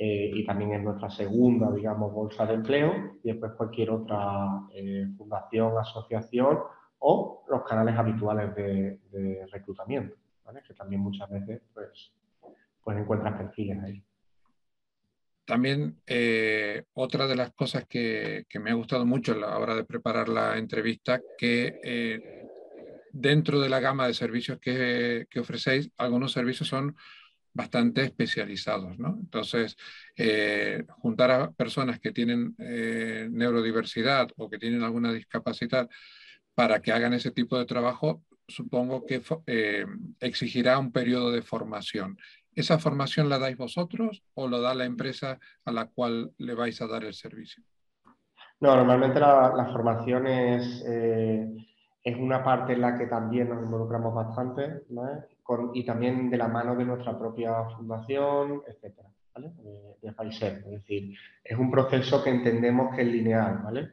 Eh, 0.00 0.30
y 0.32 0.46
también 0.46 0.74
es 0.74 0.82
nuestra 0.82 1.10
segunda, 1.10 1.72
digamos, 1.72 2.12
bolsa 2.12 2.46
de 2.46 2.54
empleo 2.54 3.18
y 3.24 3.32
después 3.32 3.50
cualquier 3.56 3.90
otra 3.90 4.62
eh, 4.72 5.08
fundación, 5.16 5.76
asociación 5.76 6.60
o 7.00 7.44
los 7.48 7.64
canales 7.64 7.98
habituales 7.98 8.54
de, 8.54 9.44
reclutamiento, 9.50 10.14
que 10.66 10.74
también 10.74 11.00
muchas 11.00 11.28
veces 11.28 11.62
pues, 11.74 12.12
pues 12.84 12.96
encuentran 12.96 13.38
perfiles 13.38 13.82
ahí. 13.82 14.04
También 15.44 15.96
eh, 16.06 16.84
otra 16.94 17.26
de 17.26 17.34
las 17.34 17.50
cosas 17.52 17.84
que, 17.88 18.44
que, 18.48 18.60
me 18.60 18.70
ha 18.70 18.74
gustado 18.74 19.04
mucho 19.04 19.32
a 19.32 19.36
la 19.36 19.58
hora 19.58 19.74
de 19.74 19.84
preparar 19.84 20.28
la 20.28 20.58
entrevista, 20.58 21.20
que 21.36 22.37
dentro 23.20 23.60
de 23.60 23.68
la 23.68 23.80
gama 23.80 24.06
de 24.06 24.14
servicios 24.14 24.58
que, 24.60 25.26
que 25.28 25.40
ofrecéis, 25.40 25.90
algunos 25.96 26.32
servicios 26.32 26.68
son 26.68 26.96
bastante 27.52 28.04
especializados. 28.04 28.98
¿no? 28.98 29.18
Entonces, 29.20 29.76
eh, 30.16 30.84
juntar 30.88 31.30
a 31.30 31.50
personas 31.50 31.98
que 31.98 32.12
tienen 32.12 32.54
eh, 32.58 33.28
neurodiversidad 33.30 34.28
o 34.36 34.48
que 34.48 34.58
tienen 34.58 34.82
alguna 34.82 35.12
discapacidad 35.12 35.88
para 36.54 36.80
que 36.80 36.92
hagan 36.92 37.14
ese 37.14 37.32
tipo 37.32 37.58
de 37.58 37.66
trabajo, 37.66 38.22
supongo 38.46 39.04
que 39.04 39.20
eh, 39.46 39.84
exigirá 40.20 40.78
un 40.78 40.92
periodo 40.92 41.32
de 41.32 41.42
formación. 41.42 42.16
¿Esa 42.54 42.78
formación 42.78 43.28
la 43.28 43.38
dais 43.38 43.56
vosotros 43.56 44.22
o 44.34 44.48
lo 44.48 44.60
da 44.60 44.74
la 44.74 44.84
empresa 44.84 45.38
a 45.64 45.72
la 45.72 45.86
cual 45.86 46.32
le 46.38 46.54
vais 46.54 46.80
a 46.80 46.86
dar 46.86 47.04
el 47.04 47.14
servicio? 47.14 47.62
No, 48.60 48.74
normalmente 48.74 49.20
la, 49.20 49.52
la 49.54 49.66
formación 49.66 50.26
es, 50.26 50.84
es 52.08 52.16
una 52.16 52.42
parte 52.42 52.72
en 52.72 52.80
la 52.80 52.96
que 52.96 53.06
también 53.06 53.48
nos 53.48 53.62
involucramos 53.62 54.14
bastante. 54.14 54.82
¿no? 54.90 55.02
y 55.72 55.84
también 55.84 56.28
de 56.28 56.36
la 56.36 56.48
mano 56.48 56.76
de 56.76 56.84
nuestra 56.84 57.18
propia 57.18 57.64
fundación, 57.76 58.62
etcétera, 58.66 59.08
¿vale? 59.34 59.50
De, 59.62 59.96
de 60.02 60.36
Es 60.38 60.70
decir, 60.70 61.16
es 61.42 61.58
un 61.58 61.70
proceso 61.70 62.22
que 62.22 62.30
entendemos 62.30 62.94
que 62.94 63.02
es 63.02 63.08
lineal, 63.08 63.60
¿vale? 63.64 63.92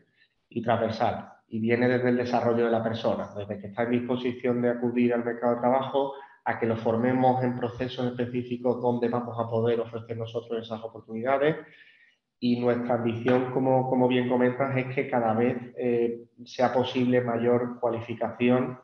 Y 0.50 0.62
transversal. 0.62 1.29
Y 1.48 1.60
viene 1.60 1.88
desde 1.88 2.10
el 2.10 2.17
desarrollo 2.17 2.65
de 2.65 2.72
la 2.72 2.84
persona, 2.84 3.29
desde 3.38 3.57
que 3.60 3.67
está 3.67 3.84
en 3.84 3.91
disposición 3.91 4.62
de 4.62 4.69
acudir 4.69 5.13
al 5.13 5.24
mercado 5.24 5.55
de 5.55 5.62
trabajo 5.62 6.13
a 6.43 6.60
que 6.60 6.65
lo 6.65 6.75
formemos 6.75 7.41
en 7.43 7.57
procesos 7.57 8.05
específicos 8.07 8.81
donde 8.81 9.07
vamos 9.07 9.38
a 9.39 9.50
poder 9.50 9.79
ofrecer 9.79 10.17
nosotros 10.17 10.62
esas 10.62 10.84
oportunidades. 10.84 11.55
Y 12.39 12.59
nuestra 12.59 12.95
ambición, 12.95 13.51
como, 13.51 13.89
como 13.89 14.07
bien 14.07 14.29
comentas, 14.29 14.75
es 14.77 14.93
que 14.93 15.09
cada 15.09 15.33
vez 15.33 15.55
eh, 15.77 16.25
sea 16.43 16.73
posible 16.73 17.21
mayor 17.21 17.79
cualificación 17.79 18.79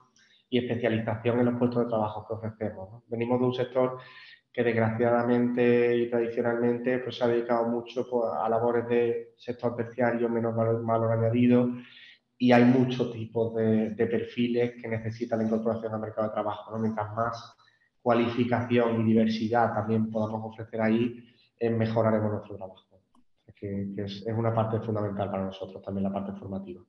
y 0.50 0.60
especialización 0.60 1.40
en 1.40 1.46
los 1.46 1.56
puestos 1.56 1.84
de 1.84 1.90
trabajo 1.90 2.28
que 2.28 2.34
ofrecemos. 2.34 3.04
Venimos 3.08 3.40
de 3.40 3.46
un 3.46 3.54
sector 3.54 3.98
que 4.52 4.64
desgraciadamente 4.64 5.96
y 5.96 6.10
tradicionalmente 6.10 7.00
pues, 7.00 7.18
se 7.18 7.24
ha 7.24 7.28
dedicado 7.28 7.68
mucho 7.70 8.08
pues, 8.10 8.26
a 8.38 8.50
labores 8.50 8.88
de 8.88 9.34
sector 9.38 9.76
terciario, 9.76 10.28
menos 10.28 10.56
valor, 10.56 11.12
añadido, 11.12 11.70
y 12.38 12.52
hay 12.52 12.66
muchos 12.66 13.14
tipos 13.14 13.56
de, 13.56 13.96
perfiles 13.96 14.74
que 14.82 14.88
necesitan 14.88 15.40
la 15.40 15.46
incorporación 15.46 15.94
al 15.94 16.02
mercado 16.02 16.28
de 16.28 16.34
trabajo. 16.34 16.78
Mientras 16.78 17.16
más 17.16 17.56
cualificación 18.02 19.02
y 19.02 19.04
diversidad 19.06 19.74
también 19.74 20.10
podamos 20.10 20.42
ofrecer 20.44 20.82
ahí, 20.82 21.24
eh, 21.58 21.70
mejoraremos 21.70 22.32
nuestro 22.32 22.58
trabajo. 22.58 22.91
Que 23.62 23.94
es 23.96 24.26
una 24.26 24.54
parte 24.56 24.80
fundamental 24.80 25.30
para 25.30 25.46
nosotros 25.46 25.84
también 25.84 26.06
la 26.06 26.12
parte 26.12 26.34
formativa. 26.34 26.82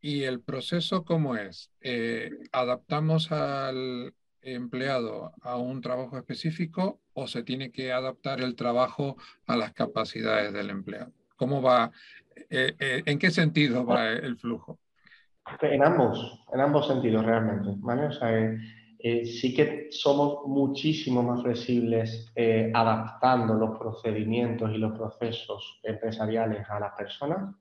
¿Y 0.00 0.24
el 0.24 0.40
proceso 0.40 1.04
cómo 1.04 1.36
es? 1.36 1.72
Eh, 1.80 2.30
¿Adaptamos 2.52 3.32
al 3.32 4.14
empleado 4.42 5.32
a 5.40 5.56
un 5.56 5.80
trabajo 5.80 6.18
específico 6.18 7.00
o 7.14 7.26
se 7.26 7.42
tiene 7.42 7.72
que 7.72 7.92
adaptar 7.92 8.40
el 8.40 8.54
trabajo 8.54 9.16
a 9.46 9.56
las 9.56 9.72
capacidades 9.72 10.52
del 10.52 10.70
empleado? 10.70 11.12
¿Cómo 11.36 11.62
va? 11.62 11.90
Eh, 12.50 12.74
eh, 12.78 13.02
¿En 13.06 13.18
qué 13.18 13.30
sentido 13.30 13.86
va 13.86 14.10
el 14.10 14.36
flujo? 14.36 14.78
En 15.62 15.82
ambos, 15.82 16.44
en 16.52 16.60
ambos 16.60 16.86
sentidos 16.86 17.24
realmente. 17.24 17.70
Sí 19.00 19.54
que 19.54 19.88
somos 19.90 20.46
muchísimo 20.46 21.22
más 21.22 21.42
flexibles 21.42 22.32
adaptando 22.74 23.54
los 23.54 23.78
procedimientos 23.78 24.70
y 24.72 24.78
los 24.78 24.98
procesos 24.98 25.80
empresariales 25.84 26.68
a 26.68 26.80
las 26.80 26.92
personas 26.94 27.54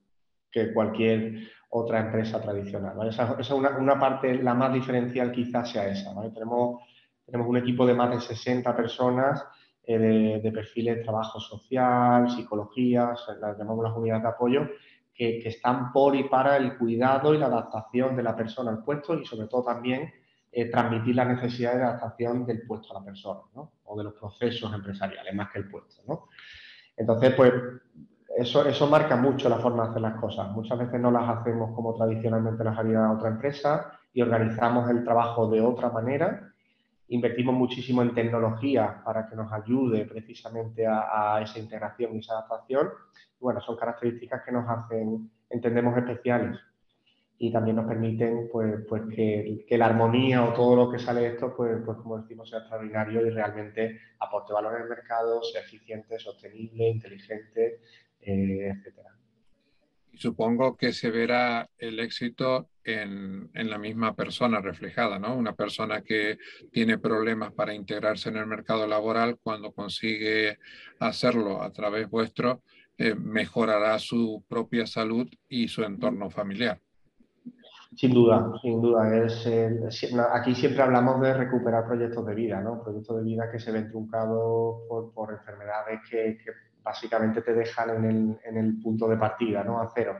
que 0.51 0.73
cualquier 0.73 1.49
otra 1.69 1.99
empresa 1.99 2.41
tradicional. 2.41 3.07
Esa, 3.07 3.35
es 3.39 3.49
una, 3.51 3.99
parte, 3.99 4.41
la 4.41 4.53
más 4.53 4.73
diferencial 4.73 5.31
quizás 5.31 5.71
sea 5.71 5.87
esa. 5.87 6.13
Tenemos, 6.33 6.81
tenemos 7.25 7.47
un 7.47 7.57
equipo 7.57 7.85
de 7.85 7.93
más 7.93 8.11
de 8.11 8.21
60 8.21 8.75
personas 8.75 9.43
eh, 9.83 10.39
de, 10.43 10.51
perfiles 10.51 10.97
de 10.97 11.03
trabajo 11.03 11.39
social, 11.39 12.29
psicología, 12.29 13.13
las 13.39 13.57
llamamos 13.57 13.83
las 13.83 13.95
unidades 13.95 14.23
de 14.23 14.29
apoyo, 14.29 14.69
que, 15.13 15.39
están 15.39 15.91
por 15.91 16.15
y 16.15 16.25
para 16.25 16.57
el 16.57 16.77
cuidado 16.77 17.33
y 17.33 17.37
la 17.37 17.47
adaptación 17.47 18.15
de 18.15 18.23
la 18.23 18.35
persona 18.35 18.71
al 18.71 18.83
puesto 18.83 19.15
y 19.15 19.25
sobre 19.25 19.47
todo 19.47 19.63
también 19.63 20.11
eh, 20.59 20.71
transmitir 20.71 21.15
la 21.15 21.23
necesidad 21.23 21.75
de 21.75 21.83
adaptación 21.83 22.43
del 22.43 22.63
puesto 22.63 22.89
a 22.89 22.99
la 22.99 23.05
persona 23.05 23.41
o 23.83 23.95
de 23.95 24.03
los 24.03 24.15
procesos 24.15 24.73
empresariales 24.73 25.31
más 25.35 25.51
que 25.51 25.59
el 25.59 25.69
puesto. 25.69 26.01
Entonces, 26.95 27.35
pues 27.35 27.53
eso, 28.35 28.67
eso 28.67 28.87
marca 28.87 29.15
mucho 29.17 29.49
la 29.49 29.59
forma 29.59 29.83
de 29.83 29.89
hacer 29.91 30.01
las 30.01 30.19
cosas. 30.19 30.49
Muchas 30.53 30.79
veces 30.79 30.99
no 30.99 31.11
las 31.11 31.29
hacemos 31.29 31.75
como 31.75 31.93
tradicionalmente 31.93 32.63
las 32.63 32.75
haría 32.75 33.11
otra 33.11 33.29
empresa 33.29 33.99
y 34.11 34.23
organizamos 34.23 34.89
el 34.89 35.03
trabajo 35.03 35.47
de 35.47 35.61
otra 35.61 35.91
manera. 35.91 36.51
Invertimos 37.09 37.53
muchísimo 37.53 38.01
en 38.01 38.15
tecnología 38.15 39.03
para 39.05 39.29
que 39.29 39.35
nos 39.35 39.53
ayude 39.53 40.05
precisamente 40.05 40.87
a, 40.87 41.39
esa 41.39 41.59
integración 41.59 42.15
y 42.15 42.17
esa 42.17 42.33
adaptación. 42.33 42.89
bueno, 43.39 43.61
son 43.61 43.77
características 43.77 44.41
que 44.43 44.51
nos 44.51 44.67
hacen, 44.67 45.29
entendemos, 45.51 45.95
especiales 45.95 46.57
y 47.39 47.51
también 47.51 47.75
nos 47.75 47.85
permiten 47.85 48.49
pues, 48.51 48.83
pues 48.87 49.03
que, 49.13 49.65
que, 49.67 49.77
la 49.77 49.87
armonía 49.87 50.43
o 50.43 50.53
todo 50.53 50.75
lo 50.75 50.91
que 50.91 50.99
sale 50.99 51.21
de 51.21 51.27
esto, 51.27 51.53
pues, 51.55 51.77
pues 51.85 51.97
como 51.99 52.19
decimos, 52.19 52.49
sea 52.49 52.59
extraordinario 52.59 53.25
y 53.25 53.29
realmente 53.29 53.99
aporte 54.19 54.53
valor 54.53 54.81
el 54.81 54.89
mercado, 54.89 55.43
sea 55.43 55.61
eficiente, 55.61 56.17
sostenible, 56.19 56.89
inteligente 56.89 57.79
eh, 58.21 58.73
y 60.11 60.17
supongo 60.17 60.75
que 60.75 60.93
se 60.93 61.11
verá 61.11 61.69
el 61.77 61.99
éxito 61.99 62.69
en, 62.83 63.49
en, 63.53 63.69
la 63.69 63.77
misma 63.77 64.15
persona 64.15 64.61
reflejada, 64.61 65.19
¿no? 65.19 65.35
Una 65.35 65.53
persona 65.53 66.01
que 66.01 66.37
tiene 66.71 66.97
problemas 66.97 67.53
para 67.53 67.73
integrarse 67.73 68.29
en 68.29 68.37
el 68.37 68.47
mercado 68.47 68.87
laboral, 68.87 69.37
cuando 69.41 69.73
consigue 69.73 70.57
hacerlo 70.99 71.61
a 71.61 71.71
través 71.71 72.09
vuestro, 72.09 72.63
eh, 72.97 73.13
mejorará 73.13 73.99
su 73.99 74.43
propia 74.47 74.87
salud 74.87 75.29
y 75.47 75.67
su 75.67 75.83
entorno 75.83 76.31
familiar. 76.31 76.81
Sin 77.95 78.13
duda, 78.13 78.51
sin 78.61 78.81
duda. 78.81 79.25
Es, 79.25 79.47
aquí 80.33 80.53
siempre 80.55 80.83
hablamos 80.83 81.21
de 81.21 81.33
recuperar 81.33 81.85
proyectos 81.85 82.25
de 82.25 82.35
vida, 82.35 82.61
¿no? 82.61 82.83
Proyectos 82.83 83.17
de 83.17 83.23
vida 83.23 83.49
que 83.51 83.59
se 83.59 83.71
ven 83.71 83.89
truncados 83.89 84.81
por, 84.87 85.13
por 85.13 85.31
enfermedades 85.31 86.01
que, 86.09 86.37
que 86.43 86.51
básicamente 86.87 87.41
te 87.41 87.53
dejan 87.53 88.05
en 88.05 88.57
el, 88.57 88.79
punto 88.81 89.09
de 89.09 89.17
partida, 89.17 89.63
¿no? 89.63 89.81
A 89.81 89.91
cero. 89.93 90.19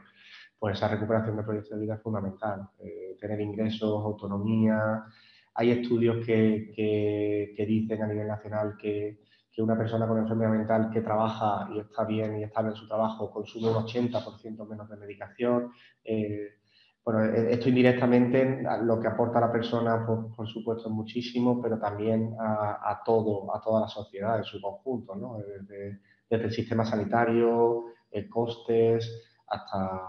Pues 0.59 0.77
esa 0.77 0.89
recuperación 0.89 1.37
de 1.37 1.43
proyectos 1.43 1.77
de 1.77 1.85
vida 1.85 1.95
es 1.95 2.01
fundamental. 2.01 2.69
Eh, 2.79 3.15
tener 3.19 3.39
ingresos, 3.39 4.03
autonomía. 4.03 5.05
Hay 5.53 5.71
estudios 5.71 6.25
que, 6.25 7.53
dicen 7.67 8.03
a 8.03 8.07
nivel 8.07 8.27
nacional 8.27 8.75
que, 8.77 9.25
una 9.59 9.75
persona 9.75 10.07
con 10.07 10.19
enfermedad 10.19 10.51
mental 10.51 10.91
que 10.93 11.01
trabaja 11.01 11.67
y 11.73 11.79
está 11.79 12.05
bien 12.05 12.37
y 12.37 12.43
está 12.43 12.61
en 12.61 12.75
su 12.75 12.87
trabajo 12.87 13.31
consume 13.31 13.69
un 13.69 13.85
80% 13.87 14.69
menos 14.69 14.87
de 14.87 14.97
medicación. 14.97 15.71
Eh, 16.03 16.59
bueno, 17.07 17.23
e, 17.23 17.53
esto 17.53 17.69
indirectamente 17.69 18.63
lo 18.83 18.99
que 18.99 19.07
aporta 19.07 19.37
a 19.37 19.47
la 19.47 19.51
persona, 19.51 20.05
por, 20.05 20.45
supuesto, 20.45 20.89
es 20.89 20.93
muchísimo, 20.93 21.61
pero 21.61 21.79
también 21.79 22.35
a, 22.37 23.01
todo, 23.05 23.55
a 23.55 23.61
toda 23.61 23.79
la 23.79 23.87
sociedad 23.87 24.37
en 24.37 24.43
su 24.43 24.59
conjunto, 24.59 25.15
¿no? 25.15 25.37
desde, 25.37 26.01
el 26.29 26.51
sistema 26.51 26.83
sanitario, 26.83 27.85
eh, 28.11 28.27
costes, 28.27 29.39
hasta 29.47 30.01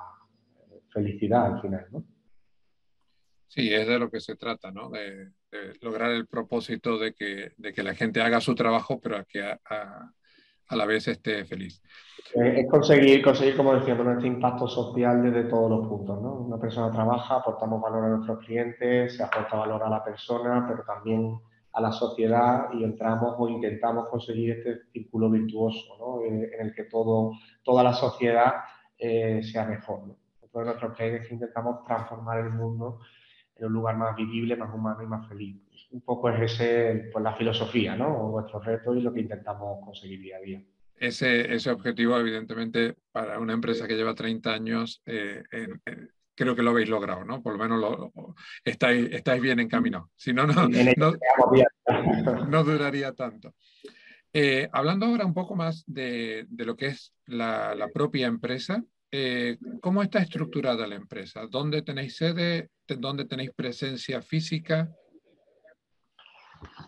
felicidad 0.92 1.54
al 1.54 1.62
final. 1.62 1.86
¿no? 1.92 2.04
Sí, 3.46 3.72
es 3.72 3.86
de 3.86 4.00
lo 4.00 4.10
que 4.10 4.18
se 4.18 4.34
trata, 4.34 4.72
¿no? 4.72 4.90
De, 4.90 5.30
lograr 5.80 6.10
el 6.10 6.26
propósito 6.26 6.98
de 6.98 7.14
que, 7.14 7.52
la 7.76 7.94
gente 7.94 8.22
haga 8.22 8.40
su 8.40 8.56
trabajo, 8.56 8.98
pero 9.00 9.24
que 9.24 9.40
a 9.44 10.12
la 10.76 10.86
vez 10.86 11.08
esté 11.08 11.44
feliz. 11.44 11.82
Eh, 12.34 12.60
es 12.60 12.70
conseguir, 12.70 13.22
conseguir, 13.22 13.56
como 13.56 13.74
decíamos, 13.74 14.06
este 14.08 14.26
impacto 14.26 14.68
social 14.68 15.22
desde 15.22 15.48
todos 15.48 15.70
los 15.70 15.88
puntos. 15.88 16.20
¿no? 16.20 16.34
Una 16.34 16.58
persona 16.58 16.90
trabaja, 16.90 17.36
aportamos 17.36 17.80
valor 17.80 18.04
a 18.04 18.08
nuestros 18.08 18.44
clientes, 18.44 19.16
se 19.16 19.22
aporta 19.22 19.56
valor 19.56 19.82
a 19.82 19.88
la 19.88 20.04
persona, 20.04 20.66
pero 20.68 20.84
también 20.84 21.38
a 21.72 21.80
la 21.80 21.92
sociedad 21.92 22.68
y 22.72 22.84
entramos 22.84 23.34
o 23.38 23.48
intentamos 23.48 24.08
conseguir 24.08 24.50
este 24.50 24.90
círculo 24.92 25.30
virtuoso 25.30 25.96
¿no? 25.98 26.22
Eh, 26.22 26.50
en 26.54 26.66
el 26.66 26.74
que 26.74 26.84
todo, 26.84 27.32
toda 27.62 27.82
la 27.82 27.92
sociedad 27.92 28.54
eh, 28.98 29.42
sea 29.42 29.64
mejor. 29.64 30.06
¿no? 30.06 30.16
Todos 30.52 30.66
nuestros 30.66 30.94
clientes 30.94 31.30
intentamos 31.30 31.84
transformar 31.84 32.40
el 32.40 32.50
mundo 32.50 33.00
en 33.58 33.66
un 33.66 33.72
lugar 33.72 33.96
más 33.96 34.16
vivible, 34.16 34.56
más 34.56 34.72
humano 34.74 35.02
y 35.02 35.06
más 35.06 35.28
feliz 35.28 35.56
un 35.90 36.00
poco 36.02 36.28
es 36.30 36.52
ese, 36.52 37.10
pues 37.12 37.22
la 37.22 37.34
filosofía, 37.34 37.96
¿no? 37.96 38.08
O 38.08 38.40
nuestro 38.40 38.60
reto 38.60 38.94
y 38.94 39.00
lo 39.00 39.12
que 39.12 39.20
intentamos 39.20 39.84
conseguir 39.84 40.20
día 40.20 40.36
a 40.36 40.40
día. 40.40 40.62
Ese, 40.96 41.54
ese 41.54 41.70
objetivo, 41.70 42.18
evidentemente, 42.18 42.96
para 43.12 43.38
una 43.38 43.52
empresa 43.52 43.86
que 43.86 43.94
lleva 43.96 44.14
30 44.14 44.52
años, 44.52 45.00
eh, 45.06 45.42
creo 46.34 46.56
que 46.56 46.62
lo 46.62 46.70
habéis 46.70 46.88
logrado, 46.88 47.24
¿no? 47.24 47.40
Por 47.42 47.52
lo 47.52 47.58
menos 47.58 47.80
lo, 47.80 48.34
estáis, 48.64 49.08
estáis 49.12 49.40
bien 49.40 49.60
encaminados. 49.60 50.08
Si 50.16 50.32
no, 50.32 50.46
no, 50.46 50.68
no, 52.48 52.64
duraría 52.64 53.12
tanto. 53.12 53.54
Eh, 54.32 54.68
hablando 54.72 55.06
ahora 55.06 55.24
un 55.24 55.34
poco 55.34 55.54
más 55.54 55.84
de, 55.86 56.46
de 56.48 56.64
lo 56.66 56.76
que 56.76 56.88
es 56.88 57.14
la, 57.26 57.74
la 57.74 57.88
propia 57.88 58.26
empresa, 58.26 58.84
eh, 59.10 59.56
¿cómo 59.80 60.02
está 60.02 60.20
estructurada 60.20 60.86
la 60.86 60.96
empresa? 60.96 61.46
¿Dónde 61.50 61.82
tenéis 61.82 62.16
sede? 62.16 62.70
¿Dónde 62.86 63.24
tenéis 63.24 63.50
presencia 63.54 64.22
física? 64.22 64.90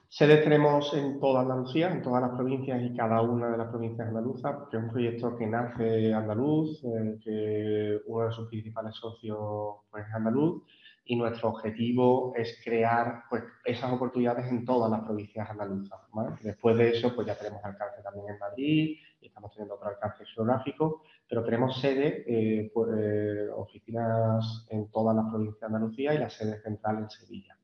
Sedes 0.09 0.43
tenemos 0.43 0.93
en 0.95 1.21
toda 1.21 1.43
Andalucía, 1.43 1.91
en 1.91 2.03
todas 2.03 2.23
las 2.23 2.33
provincias 2.33 2.83
y 2.83 2.97
cada 2.97 3.23
una 3.23 3.51
de 3.51 3.59
las 3.59 3.69
provincias 3.69 4.09
andaluzas, 4.09 4.57
porque 4.57 4.77
es 4.77 4.83
un 4.83 4.91
proyecto 4.91 5.37
que 5.37 5.47
nace 5.47 6.13
andaluz, 6.13 6.83
eh, 6.85 7.19
que 7.23 8.01
uno 8.07 8.27
de 8.27 8.33
sus 8.33 8.49
principales 8.49 8.97
socios 8.97 9.77
pues, 9.91 10.05
es 10.09 10.15
andaluz, 10.15 10.65
y 11.05 11.17
nuestro 11.17 11.51
objetivo 11.51 12.33
es 12.37 12.61
crear 12.65 13.25
pues, 13.31 13.45
esas 13.65 13.93
oportunidades 13.93 14.47
en 14.47 14.65
todas 14.65 14.91
las 14.91 15.01
provincias 15.03 15.49
andaluzas. 15.49 16.01
Después 16.43 16.77
de 16.77 16.91
eso, 16.91 17.15
pues 17.15 17.27
ya 17.27 17.37
tenemos 17.37 17.65
alcance 17.65 18.03
también 18.03 18.31
en 18.31 18.39
Madrid 18.39 18.97
y 19.21 19.27
estamos 19.27 19.53
teniendo 19.53 19.75
otro 19.75 19.89
alcance 19.89 20.25
geográfico, 20.27 21.03
pero 21.31 21.45
tenemos 21.45 21.81
sede, 21.81 22.25
eh, 22.27 22.73
pues, 22.75 22.91
eh, 22.93 23.49
oficinas 23.55 24.67
en 24.69 24.91
todas 24.91 25.15
las 25.15 25.27
provincias 25.31 25.61
de 25.61 25.67
Andalucía 25.67 26.13
y 26.13 26.19
la 26.19 26.29
sede 26.29 26.61
central 26.61 26.99
en 26.99 27.09
Sevilla. 27.09 27.57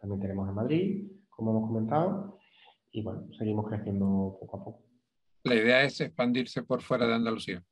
También 0.00 0.20
tenemos 0.20 0.48
en 0.48 0.54
Madrid, 0.56 1.12
como 1.30 1.52
hemos 1.52 1.68
comentado, 1.68 2.40
y 2.90 3.02
bueno, 3.04 3.28
seguimos 3.38 3.68
creciendo 3.68 4.36
poco 4.40 4.56
a 4.56 4.64
poco. 4.64 4.82
La 5.44 5.54
idea 5.54 5.84
es 5.84 6.00
expandirse 6.00 6.64
por 6.64 6.82
fuera 6.82 7.06
de 7.06 7.14
Andalucía. 7.14 7.62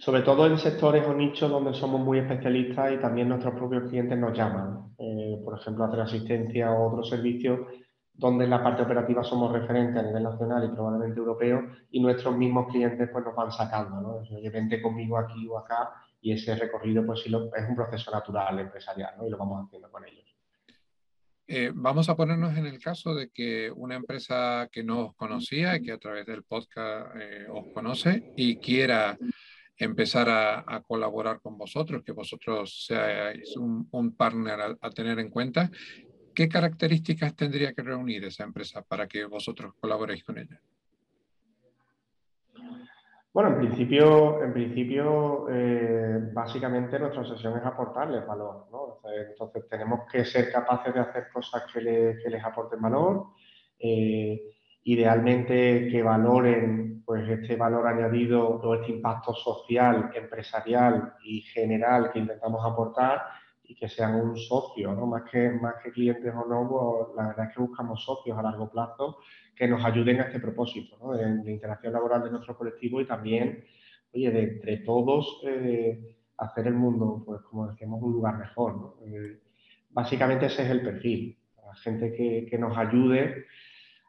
Sobre 0.00 0.20
todo 0.20 0.46
en 0.46 0.58
sectores 0.58 1.06
o 1.06 1.14
nichos 1.14 1.50
donde 1.50 1.72
somos 1.72 2.02
muy 2.02 2.18
especialistas 2.18 2.92
y 2.92 2.98
también 2.98 3.30
nuestros 3.30 3.54
propios 3.54 3.88
clientes 3.88 4.18
nos 4.18 4.36
llaman. 4.36 4.94
Eh, 4.98 5.40
por 5.42 5.58
ejemplo, 5.58 5.84
hacer 5.84 6.00
asistencia 6.00 6.72
o 6.72 6.92
otros 6.92 7.08
servicios 7.08 7.60
donde 8.16 8.44
en 8.44 8.50
la 8.50 8.62
parte 8.62 8.82
operativa 8.82 9.22
somos 9.22 9.52
referentes 9.52 9.96
a 9.96 10.02
nivel 10.02 10.22
nacional 10.22 10.64
y 10.64 10.68
probablemente 10.74 11.18
europeo 11.18 11.62
y 11.90 12.00
nuestros 12.00 12.36
mismos 12.36 12.68
clientes 12.68 13.08
pues 13.12 13.24
nos 13.24 13.34
van 13.34 13.52
sacando, 13.52 14.00
¿no? 14.00 14.50
Vente 14.50 14.80
conmigo 14.80 15.18
aquí 15.18 15.46
o 15.48 15.58
acá 15.58 15.92
y 16.20 16.32
ese 16.32 16.56
recorrido 16.56 17.04
pues 17.04 17.20
sí 17.20 17.28
es 17.28 17.68
un 17.68 17.76
proceso 17.76 18.10
natural 18.10 18.58
empresarial. 18.58 19.14
Y 19.26 19.30
lo 19.30 19.36
vamos 19.36 19.66
haciendo 19.66 19.90
con 19.90 20.04
ellos. 20.04 20.24
Eh, 21.48 21.70
vamos 21.72 22.08
a 22.08 22.16
ponernos 22.16 22.56
en 22.56 22.66
el 22.66 22.80
caso 22.80 23.14
de 23.14 23.28
que 23.30 23.70
una 23.70 23.94
empresa 23.94 24.68
que 24.72 24.82
no 24.82 25.06
os 25.06 25.14
conocía 25.14 25.76
y 25.76 25.82
que 25.82 25.92
a 25.92 25.98
través 25.98 26.26
del 26.26 26.42
podcast 26.42 27.14
eh, 27.14 27.46
os 27.48 27.72
conoce 27.72 28.32
y 28.36 28.56
quiera 28.56 29.16
empezar 29.78 30.28
a, 30.28 30.82
colaborar 30.82 31.40
con 31.40 31.56
vosotros, 31.58 32.02
que 32.02 32.12
vosotros 32.12 32.86
seáis 32.86 33.56
un, 33.56 34.16
partner 34.16 34.76
a, 34.80 34.90
tener 34.90 35.18
en 35.18 35.30
cuenta, 35.30 35.70
¿qué 36.36 36.48
características 36.48 37.34
tendría 37.34 37.72
que 37.72 37.82
reunir 37.82 38.22
esa 38.24 38.44
empresa 38.44 38.82
para 38.82 39.08
que 39.08 39.24
vosotros 39.24 39.72
colaboréis 39.80 40.22
con 40.22 40.38
ella? 40.38 40.60
Bueno, 43.32 43.50
en 43.50 43.58
principio, 43.58 44.42
en 44.42 44.52
principio 44.52 45.46
eh, 45.50 46.30
básicamente 46.32 46.98
nuestra 46.98 47.22
obsesión 47.22 47.58
es 47.58 47.64
aportarles 47.64 48.26
valor. 48.26 48.66
¿no? 48.70 49.00
Entonces 49.10 49.68
tenemos 49.68 50.00
que 50.10 50.24
ser 50.24 50.52
capaces 50.52 50.92
de 50.94 51.00
hacer 51.00 51.28
cosas 51.32 51.64
que, 51.72 51.80
les 51.80 52.44
aporten 52.44 52.80
valor, 52.80 53.28
eh, 53.78 54.40
idealmente 54.84 55.88
que 55.90 56.02
valoren 56.02 57.02
pues, 57.04 57.28
este 57.28 57.56
valor 57.56 57.86
añadido 57.86 58.46
o 58.46 58.74
este 58.74 58.92
impacto 58.92 59.34
social, 59.34 60.10
empresarial 60.14 61.14
y 61.24 61.40
general 61.42 62.10
que 62.12 62.20
intentamos 62.20 62.64
aportar 62.64 63.22
y 63.68 63.74
que 63.74 63.88
sean 63.88 64.14
un 64.14 64.36
socio, 64.36 64.92
¿no? 64.94 65.06
más, 65.06 65.22
que, 65.30 65.50
más 65.50 65.74
que 65.82 65.90
clientes 65.90 66.32
o 66.34 66.46
no, 66.46 67.12
la 67.16 67.28
verdad 67.28 67.46
es 67.48 67.54
que 67.54 67.62
buscamos 67.62 68.04
socios 68.04 68.38
a 68.38 68.42
largo 68.42 68.70
plazo 68.70 69.18
que 69.54 69.66
nos 69.66 69.84
ayuden 69.84 70.20
a 70.20 70.24
este 70.24 70.40
propósito, 70.40 70.96
¿no? 71.00 71.12
de, 71.12 71.50
interacción 71.50 71.92
laboral 71.92 72.22
de 72.22 72.30
nuestro 72.30 72.56
colectivo 72.56 73.00
y 73.00 73.06
también, 73.06 73.64
oye, 74.14 74.30
de 74.30 74.42
entre 74.42 74.78
todos 74.78 75.40
eh, 75.46 76.16
hacer 76.38 76.66
el 76.66 76.74
mundo, 76.74 77.22
pues 77.24 77.40
como 77.42 77.68
decíamos, 77.68 78.02
un 78.02 78.12
lugar 78.12 78.36
mejor. 78.38 78.76
¿no? 78.76 78.94
Eh, 79.06 79.40
básicamente 79.90 80.46
ese 80.46 80.62
es 80.62 80.70
el 80.70 80.82
perfil, 80.82 81.38
la 81.64 81.74
gente 81.76 82.12
que, 82.12 82.46
que 82.48 82.58
nos 82.58 82.76
ayude 82.76 83.46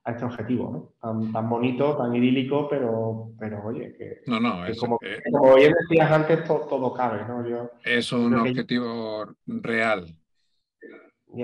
a 0.08 0.12
este 0.12 0.26
objetivo, 0.26 0.72
¿no? 0.72 0.94
Tan, 1.02 1.32
tan, 1.32 1.50
bonito, 1.50 1.98
tan 1.98 2.16
idílico, 2.16 2.68
pero, 2.70 3.32
pero 3.40 3.64
oye, 3.66 3.94
que, 3.98 4.22
no, 4.26 4.40
no, 4.40 4.64
como, 4.80 5.00
como, 5.32 5.56
bien 5.56 5.74
decías 5.82 6.12
antes, 6.12 6.44
todo, 6.46 6.94
cabe, 6.94 7.26
¿no? 7.28 7.48
Yo, 7.48 7.70
es 7.84 8.12
un 8.12 8.34
objetivo 8.34 9.26
real 9.46 10.08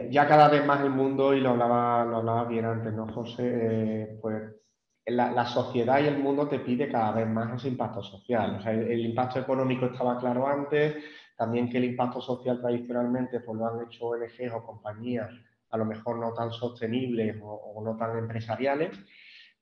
ya 0.10 0.28
cada 0.28 0.48
vez 0.50 0.66
más 0.66 0.82
el 0.82 0.90
mundo, 0.90 1.34
y 1.34 1.42
lo 1.42 1.52
hablaba, 1.52 2.06
lo 2.06 2.18
hablaba 2.18 2.46
bien 2.46 2.66
antes, 2.66 2.94
¿no, 2.94 3.08
José? 3.08 3.44
Eh, 3.44 4.20
pues 4.22 4.44
la, 5.06 5.46
sociedad 5.46 6.00
y 6.02 6.08
el 6.08 6.18
mundo 6.18 6.48
te 6.48 6.60
pide 6.60 6.90
cada 6.90 7.12
vez 7.12 7.28
más 7.28 7.54
ese 7.56 7.70
impacto 7.70 8.02
social. 8.02 8.56
O 8.56 8.62
sea, 8.62 8.72
el, 8.72 9.06
impacto 9.06 9.40
económico 9.40 9.86
estaba 9.86 10.18
claro 10.20 10.48
antes, 10.48 10.96
también 11.38 11.70
que 11.70 11.78
el 11.78 11.86
impacto 11.86 12.22
social 12.22 12.60
tradicionalmente 12.62 13.40
pues 13.42 13.58
lo 13.58 13.68
han 13.68 13.86
hecho 13.86 14.06
ONGs 14.06 14.54
o 14.54 14.66
compañías 14.66 15.30
a 15.74 15.78
lo 15.78 15.86
mejor 15.86 16.20
no 16.20 16.34
tan 16.34 16.52
sostenibles 16.52 17.36
o, 17.42 17.82
no 17.84 17.98
tan 17.98 18.16
empresariales, 18.16 18.92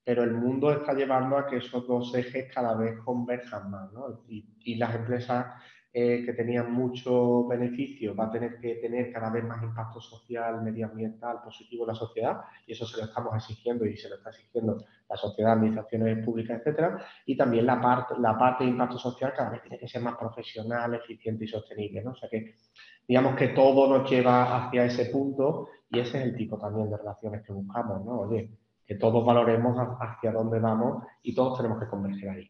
pero 0.03 0.23
el 0.23 0.33
mundo 0.33 0.71
está 0.73 0.93
llevando 0.93 1.37
a 1.37 1.47
que 1.47 1.57
esos 1.57 1.87
dos 1.87 2.13
ejes 2.13 2.53
cada 2.53 2.75
vez 2.75 2.99
converjan 2.99 3.71
más, 3.71 3.93
¿no? 3.93 4.25
Y, 4.27 4.75
las 4.75 4.93
empresas 4.93 5.55
eh, 5.93 6.23
que 6.25 6.33
tenía 6.33 6.63
mucho 6.63 7.47
beneficio 7.47 8.13
va 8.13 8.25
a 8.25 8.31
tener 8.31 8.59
que 8.59 8.75
tener 8.75 9.13
cada 9.13 9.29
vez 9.29 9.45
más 9.45 9.63
impacto 9.63 10.01
social, 10.01 10.61
medioambiental, 10.61 11.41
positivo 11.43 11.85
en 11.85 11.87
la 11.87 11.95
sociedad, 11.95 12.41
y 12.67 12.73
eso 12.73 12.85
se 12.85 12.97
lo 12.97 13.05
estamos 13.05 13.33
exigiendo 13.35 13.85
y 13.85 13.95
se 13.95 14.09
lo 14.09 14.15
está 14.15 14.31
exigiendo 14.31 14.83
la 15.09 15.15
sociedad, 15.15 15.53
administraciones 15.53 16.25
públicas, 16.25 16.59
etcétera, 16.59 17.05
y 17.25 17.37
también 17.37 17.65
la 17.65 17.79
parte, 17.79 18.15
la 18.19 18.37
parte 18.37 18.65
de 18.65 18.71
impacto 18.71 18.97
social 18.97 19.31
cada 19.33 19.51
vez 19.51 19.61
tiene 19.61 19.79
que 19.79 19.87
ser 19.87 20.01
más 20.01 20.17
profesional, 20.17 20.93
eficiente 20.93 21.45
y 21.45 21.47
sostenible, 21.47 22.03
¿no? 22.03 22.11
O 22.11 22.15
sea 22.15 22.27
que 22.27 22.55
digamos 23.11 23.35
que 23.35 23.49
todo 23.49 23.89
nos 23.89 24.09
lleva 24.09 24.55
hacia 24.55 24.85
ese 24.85 25.07
punto 25.07 25.67
y 25.89 25.99
ese 25.99 26.17
es 26.17 26.23
el 26.23 26.33
tipo 26.37 26.57
también 26.57 26.89
de 26.89 26.95
relaciones 26.95 27.45
que 27.45 27.51
buscamos, 27.51 28.05
¿no? 28.05 28.21
Oye, 28.21 28.49
que 28.87 28.95
todos 28.95 29.25
valoremos 29.25 29.75
hacia 29.99 30.31
dónde 30.31 30.61
vamos 30.61 31.03
y 31.21 31.35
todos 31.35 31.57
tenemos 31.57 31.77
que 31.77 31.89
converger 31.89 32.29
ahí. 32.29 32.49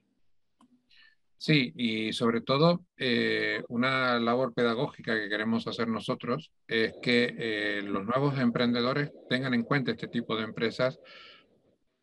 Sí, 1.35 1.73
y 1.75 2.13
sobre 2.13 2.41
todo 2.41 2.81
eh, 2.95 3.63
una 3.69 4.19
labor 4.19 4.53
pedagógica 4.53 5.15
que 5.15 5.29
queremos 5.29 5.65
hacer 5.65 5.87
nosotros 5.87 6.51
es 6.67 6.93
que 7.01 7.33
eh, 7.39 7.81
los 7.81 8.05
nuevos 8.05 8.37
emprendedores 8.37 9.11
tengan 9.29 9.55
en 9.55 9.63
cuenta 9.63 9.89
este 9.89 10.09
tipo 10.09 10.35
de 10.35 10.43
empresas 10.43 10.99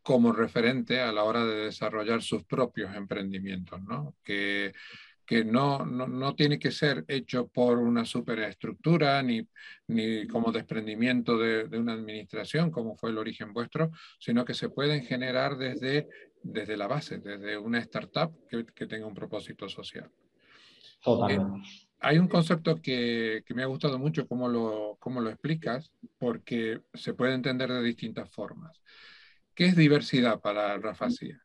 como 0.02 0.32
referente 0.32 1.00
a 1.00 1.12
la 1.12 1.22
hora 1.22 1.44
de 1.44 1.66
desarrollar 1.66 2.22
sus 2.22 2.42
propios 2.42 2.92
emprendimientos, 2.96 3.80
¿no? 3.84 4.16
Que 4.24 4.72
que 5.28 5.44
no, 5.44 5.84
no, 5.84 6.34
tiene 6.34 6.58
que 6.58 6.70
ser 6.70 7.04
hecho 7.06 7.48
por 7.48 7.76
una 7.76 8.06
superestructura 8.06 9.22
ni, 9.22 9.46
ni 9.88 10.26
como 10.26 10.50
desprendimiento 10.50 11.36
de, 11.36 11.64
una 11.78 11.92
administración, 11.92 12.70
como 12.70 12.96
fue 12.96 13.10
el 13.10 13.18
origen 13.18 13.52
vuestro, 13.52 13.90
sino 14.18 14.46
que 14.46 14.54
se 14.54 14.70
pueden 14.70 15.04
generar 15.04 15.58
desde, 15.58 16.08
desde 16.42 16.78
la 16.78 16.86
base, 16.86 17.18
desde 17.18 17.58
una 17.58 17.78
startup 17.80 18.34
que, 18.48 18.86
tenga 18.86 19.06
un 19.06 19.12
propósito 19.12 19.68
social. 19.68 20.10
Totalmente. 21.04 21.68
hay 22.00 22.18
un 22.18 22.26
concepto 22.26 22.80
que, 22.80 23.44
me 23.54 23.62
ha 23.62 23.66
gustado 23.66 23.98
mucho 23.98 24.26
cómo 24.26 24.48
lo, 24.48 24.96
cómo 24.98 25.20
lo 25.20 25.28
explicas, 25.28 25.92
porque 26.16 26.80
se 26.94 27.12
puede 27.12 27.34
entender 27.34 27.70
de 27.70 27.82
distintas 27.82 28.30
formas. 28.30 28.80
¿Qué 29.54 29.66
es 29.66 29.76
diversidad 29.76 30.40
para 30.40 30.78
Rafa 30.78 31.10
Cía? 31.10 31.38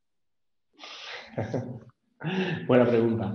Buena 2.68 2.86
pregunta. 2.86 3.34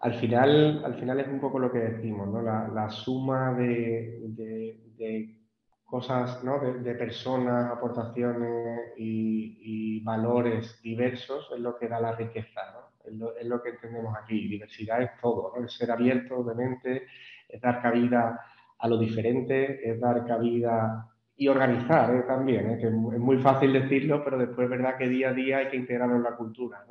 Al 0.00 0.14
final, 0.14 0.82
al 0.84 0.94
final 0.94 1.20
es 1.20 1.28
un 1.28 1.40
poco 1.40 1.58
lo 1.58 1.70
que 1.70 1.78
decimos, 1.78 2.28
¿no? 2.28 2.40
La, 2.40 2.88
suma 2.88 3.52
de, 3.52 5.36
cosas, 5.84 6.42
¿no? 6.42 6.58
de, 6.60 6.94
personas, 6.94 7.70
aportaciones 7.70 8.92
y, 8.96 10.02
valores 10.02 10.80
diversos 10.82 11.50
es 11.54 11.60
lo 11.60 11.76
que 11.76 11.86
da 11.86 12.00
la 12.00 12.12
riqueza, 12.12 12.60
¿no? 12.72 13.34
es, 13.38 13.46
lo, 13.46 13.62
que 13.62 13.70
entendemos 13.70 14.16
aquí. 14.16 14.48
Diversidad 14.48 15.02
es 15.02 15.10
todo, 15.20 15.52
¿no? 15.54 15.64
es 15.64 15.72
ser 15.74 15.90
abierto 15.90 16.42
de 16.42 16.54
mente, 16.54 17.06
es 17.46 17.60
dar 17.60 17.82
cabida 17.82 18.40
a 18.78 18.88
lo 18.88 18.98
diferente, 18.98 19.88
es 19.88 20.00
dar 20.00 20.26
cabida 20.26 21.06
y 21.36 21.48
organizar 21.48 22.14
¿eh? 22.14 22.22
también, 22.26 22.70
¿eh? 22.70 22.78
que 22.78 22.86
es 22.86 22.92
muy 22.92 23.38
fácil 23.38 23.72
decirlo, 23.74 24.24
pero 24.24 24.38
después 24.38 24.64
es 24.64 24.70
verdad 24.70 24.96
que 24.96 25.08
día 25.08 25.28
a 25.30 25.34
día 25.34 25.58
hay 25.58 25.68
que 25.68 25.76
integrarlo 25.76 26.16
en 26.16 26.22
la 26.22 26.36
cultura. 26.36 26.84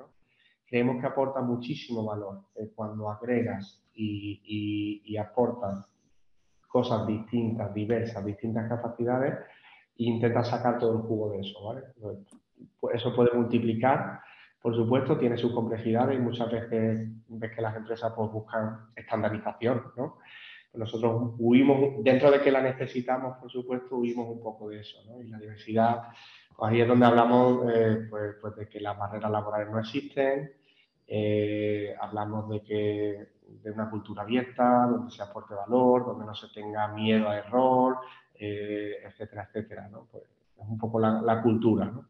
Creemos 0.69 1.01
que 1.01 1.07
aporta 1.07 1.41
muchísimo 1.41 2.05
valor 2.05 2.41
eh, 2.55 2.71
cuando 2.75 3.09
agregas 3.09 3.83
y, 3.95 5.17
aportas 5.17 5.85
cosas 6.67 7.05
distintas, 7.07 7.73
diversas, 7.73 8.23
distintas 8.23 8.69
capacidades 8.69 9.33
e 9.97 10.03
intentas 10.03 10.47
sacar 10.47 10.79
todo 10.79 10.93
el 10.93 11.01
jugo 11.01 11.31
de 11.31 11.39
eso, 11.41 11.61
¿vale? 11.65 11.81
Pues 12.79 12.95
eso 12.95 13.13
puede 13.13 13.33
multiplicar, 13.33 14.21
por 14.61 14.75
supuesto, 14.75 15.17
tiene 15.17 15.35
sus 15.35 15.51
complejidades 15.53 16.17
y 16.17 16.21
muchas 16.21 16.49
veces 16.51 17.09
ves 17.27 17.51
que 17.53 17.61
las 17.61 17.75
empresas 17.75 18.13
pues, 18.15 18.31
buscan 18.31 18.91
estandarización, 18.95 19.83
¿no? 19.97 20.19
Nosotros 20.73 21.33
huimos, 21.39 22.03
dentro 22.03 22.29
de 22.29 22.41
que 22.41 22.51
la 22.51 22.61
necesitamos, 22.61 23.37
por 23.37 23.51
supuesto, 23.51 23.97
huimos 23.97 24.29
un 24.29 24.41
poco 24.41 24.69
de 24.69 24.81
eso, 24.81 24.99
¿no? 25.07 25.19
Y 25.19 25.27
la 25.27 25.39
diversidad, 25.39 26.03
pues 26.55 26.71
ahí 26.71 26.81
es 26.81 26.87
donde 26.87 27.07
hablamos 27.07 27.67
eh, 27.73 28.07
pues, 28.09 28.35
pues, 28.39 28.55
de 28.55 28.69
que 28.69 28.79
las 28.79 28.97
barreras 28.97 29.31
laborales 29.31 29.71
no 29.71 29.79
existen, 29.79 30.58
eh, 31.11 31.95
hablamos 31.99 32.47
de 32.49 32.61
que 32.61 33.27
de 33.63 33.71
una 33.71 33.89
cultura 33.89 34.21
abierta, 34.21 34.87
donde 34.87 35.11
se 35.11 35.23
aporte 35.23 35.55
valor, 35.55 36.05
donde 36.05 36.25
no 36.25 36.35
se 36.35 36.49
tenga 36.49 36.87
miedo 36.89 37.27
a 37.27 37.37
error, 37.37 37.97
eh, 38.35 38.97
etcétera, 39.03 39.47
etcétera. 39.49 39.89
¿no? 39.89 40.07
Pues 40.11 40.23
es 40.23 40.67
un 40.67 40.77
poco 40.77 40.99
la, 40.99 41.41
cultura. 41.41 41.85
¿no? 41.85 42.07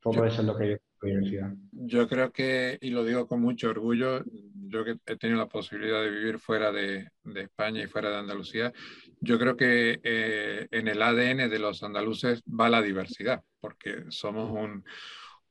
Todo 0.00 0.24
eso 0.24 0.42
es 0.42 0.46
lo 0.46 0.56
que 0.56 0.64
hay 0.64 0.70
en 0.70 0.78
la 0.78 1.08
universidad. 1.08 1.52
Yo 1.72 2.08
creo 2.08 2.30
que, 2.30 2.78
y 2.80 2.90
lo 2.90 3.04
digo 3.04 3.26
con 3.26 3.40
mucho 3.40 3.70
orgullo, 3.70 4.22
yo 4.68 4.84
que 4.84 4.96
he 5.06 5.16
tenido 5.16 5.40
la 5.40 5.48
posibilidad 5.48 6.00
de 6.00 6.10
vivir 6.10 6.38
fuera 6.38 6.70
de, 6.70 7.08
de 7.24 7.40
España 7.42 7.82
y 7.82 7.88
fuera 7.88 8.10
de 8.10 8.18
Andalucía, 8.18 8.72
yo 9.20 9.40
creo 9.40 9.56
que 9.56 9.98
eh, 10.04 10.68
en 10.70 10.86
el 10.86 11.02
ADN 11.02 11.50
de 11.50 11.58
los 11.58 11.82
andaluces 11.82 12.44
va 12.48 12.68
la 12.68 12.80
diversidad, 12.80 13.42
porque 13.60 14.04
somos 14.08 14.52
un 14.52 14.84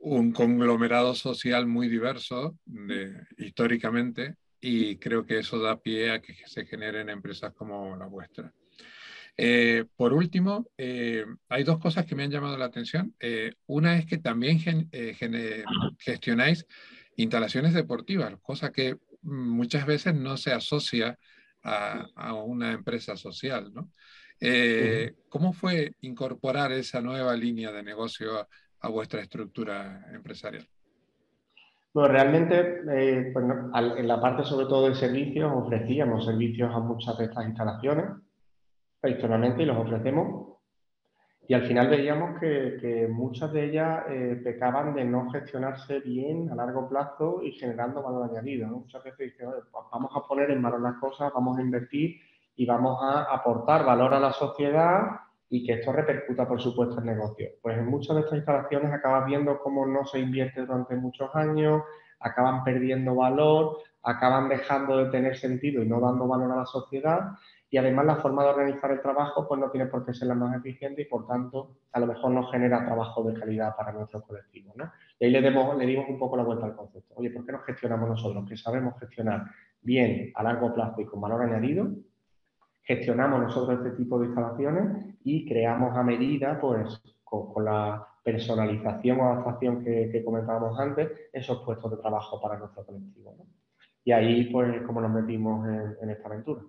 un 0.04 0.34
conglomerado 0.34 1.16
social 1.16 1.66
muy 1.66 1.88
diverso 1.88 2.58
históricamente 3.38 4.36
y 4.60 4.98
creo 4.98 5.26
que 5.26 5.40
eso 5.40 5.60
da 5.60 5.82
pie 5.82 6.12
a 6.12 6.22
que 6.22 6.36
se 6.46 6.66
generen 6.66 7.10
empresas 7.10 7.54
como 7.54 7.96
la 7.96 8.06
vuestra. 8.06 8.54
Eh, 9.38 9.86
por 9.96 10.14
último, 10.14 10.70
eh, 10.78 11.26
hay 11.48 11.64
dos 11.64 11.80
cosas 11.80 12.06
que 12.06 12.16
me 12.16 12.24
han 12.24 12.32
llamado 12.32 12.58
la 12.58 12.66
atención. 12.66 13.16
Eh, 13.20 13.54
una 13.66 13.98
es 13.98 14.06
que 14.06 14.18
también 14.18 14.60
gestionáis 16.00 16.66
instalaciones 17.16 17.74
deportivas, 17.74 18.36
cosa 18.42 18.72
que 18.72 18.98
muchas 19.22 19.86
veces 19.86 20.16
no 20.16 20.36
se 20.36 20.52
asocia 20.52 21.18
a, 21.64 22.34
una 22.34 22.74
empresa 22.74 23.16
social. 23.16 23.72
¿no? 23.74 23.92
¿Cómo 25.30 25.54
fue 25.54 25.96
incorporar 26.02 26.74
esa 26.74 27.00
nueva 27.00 27.36
línea 27.38 27.72
de 27.72 27.84
negocio 27.84 28.50
a 28.84 28.90
vuestra 28.90 29.22
estructura 29.22 30.06
empresarial? 30.14 30.68
Bueno, 31.94 32.10
realmente 32.10 32.82
eh, 32.92 33.32
pues 33.32 33.46
en 33.46 34.08
la 34.08 34.20
parte 34.20 34.44
sobre 34.44 34.66
todo 34.66 34.90
de 34.90 34.96
servicios 34.96 35.52
ofrecíamos 35.54 36.26
servicios 36.26 36.74
a 36.74 36.80
muchas 36.80 37.18
de 37.18 37.26
estas 37.26 37.46
instalaciones 37.46 38.06
tradicionalmente 39.00 39.64
y 39.64 39.66
los 39.66 39.78
ofrecemos 39.78 40.54
y 41.48 41.54
al 41.54 41.68
final 41.68 41.90
veíamos 41.90 42.40
que, 42.40 43.08
muchas 43.12 43.52
de 43.52 43.66
ellas 43.66 44.04
eh, 44.10 44.42
pecaban 44.44 44.96
de 44.96 45.04
no 45.04 45.30
gestionarse 45.30 46.00
bien 46.00 46.50
a 46.50 46.56
largo 46.56 46.88
plazo 46.88 47.42
y 47.44 47.52
generando 47.52 48.02
valor 48.02 48.30
añadido. 48.30 48.68
Muchas 48.68 49.04
veces 49.04 49.32
dicen, 49.32 49.50
pues 49.50 49.86
vamos 49.92 50.12
a 50.16 50.26
poner 50.26 50.52
en 50.52 50.62
valor 50.62 50.82
las 50.82 50.96
cosas, 50.96 51.34
vamos 51.34 51.58
a 51.58 51.62
invertir 51.62 52.18
y 52.56 52.66
vamos 52.66 52.98
a 53.02 53.24
aportar 53.24 53.86
valor 53.86 54.14
a 54.14 54.22
la 54.22 54.32
sociedad 54.32 55.02
y 55.54 55.64
que 55.64 55.74
esto 55.74 55.92
repercuta, 55.92 56.48
por 56.48 56.60
supuesto, 56.60 56.98
en 56.98 57.06
negocio. 57.06 57.48
Pues 57.62 57.78
en 57.78 57.86
muchas 57.86 58.16
de 58.16 58.22
estas 58.24 58.38
instalaciones 58.38 58.92
acabas 58.92 59.28
viendo 59.28 59.60
cómo 59.60 59.86
no 59.86 60.04
se 60.04 60.18
invierte 60.18 60.62
durante 60.62 60.96
muchos 60.96 61.30
años, 61.36 61.84
acaban 62.20 62.64
perdiendo 62.64 63.14
valor, 63.14 63.78
acaban 64.02 64.50
dejando 64.50 64.98
de 64.98 65.12
tener 65.12 65.38
sentido 65.38 65.84
y 65.84 65.88
no 65.88 66.00
dando 66.00 66.28
valor 66.28 66.52
a 66.54 66.56
la 66.56 66.66
sociedad 66.66 67.34
y 67.70 67.78
además 67.78 68.08
la 68.08 68.16
forma 68.16 68.44
de 68.44 68.50
organizar 68.50 68.90
el 68.94 69.02
trabajo 69.02 69.48
pues 69.48 69.62
no 69.62 69.70
tiene 69.70 69.86
por 69.86 70.04
qué 70.04 70.16
ser 70.16 70.30
la 70.30 70.34
más 70.34 70.58
eficiente 70.58 71.04
y 71.04 71.06
por 71.06 71.28
tanto 71.28 71.78
a 71.92 72.00
lo 72.00 72.08
mejor 72.08 72.32
no 72.32 72.48
genera 72.48 72.84
trabajo 72.84 73.22
de 73.22 73.40
calidad 73.40 73.76
para 73.76 73.92
nuestros 73.92 74.24
colectivos. 74.24 74.76
¿no? 74.76 74.92
Y 75.20 75.26
ahí 75.26 75.32
le, 75.32 75.42
demos, 75.42 75.78
le 75.78 75.86
dimos 75.86 76.10
un 76.10 76.18
poco 76.18 76.36
la 76.36 76.44
vuelta 76.44 76.66
al 76.66 76.76
concepto. 76.76 77.14
Oye, 77.16 77.30
¿por 77.30 77.46
qué 77.46 77.52
no 77.52 77.60
gestionamos 77.60 78.10
nosotros? 78.10 78.50
Que 78.50 78.58
sabemos 78.58 79.00
gestionar 79.00 79.44
bien 79.84 80.32
a 80.34 80.42
largo 80.42 80.74
plazo 80.74 81.00
y 81.00 81.06
con 81.06 81.22
valor 81.22 81.44
añadido 81.44 81.92
gestionamos 82.84 83.42
nosotros 83.42 83.80
este 83.80 83.98
tipo 83.98 84.20
de 84.20 84.28
instalaciones 84.28 85.16
y 85.24 85.48
creamos 85.48 85.96
a 85.98 86.04
medida, 86.04 86.60
pues 86.60 87.02
con, 87.24 87.66
la 87.66 88.06
personalización 88.24 89.20
o 89.20 89.26
adaptación 89.26 89.84
que, 89.84 90.24
comentábamos 90.24 90.80
antes, 90.80 91.10
esos 91.32 91.64
puestos 91.64 91.92
de 91.92 91.98
trabajo 91.98 92.40
para 92.42 92.58
nuestro 92.58 92.86
colectivo. 92.86 93.36
Y 94.06 94.12
ahí, 94.12 94.46
pues, 94.52 94.82
como 94.84 95.02
nos 95.02 95.12
metimos 95.12 95.68
en, 96.02 96.10
esta 96.10 96.28
aventura. 96.28 96.62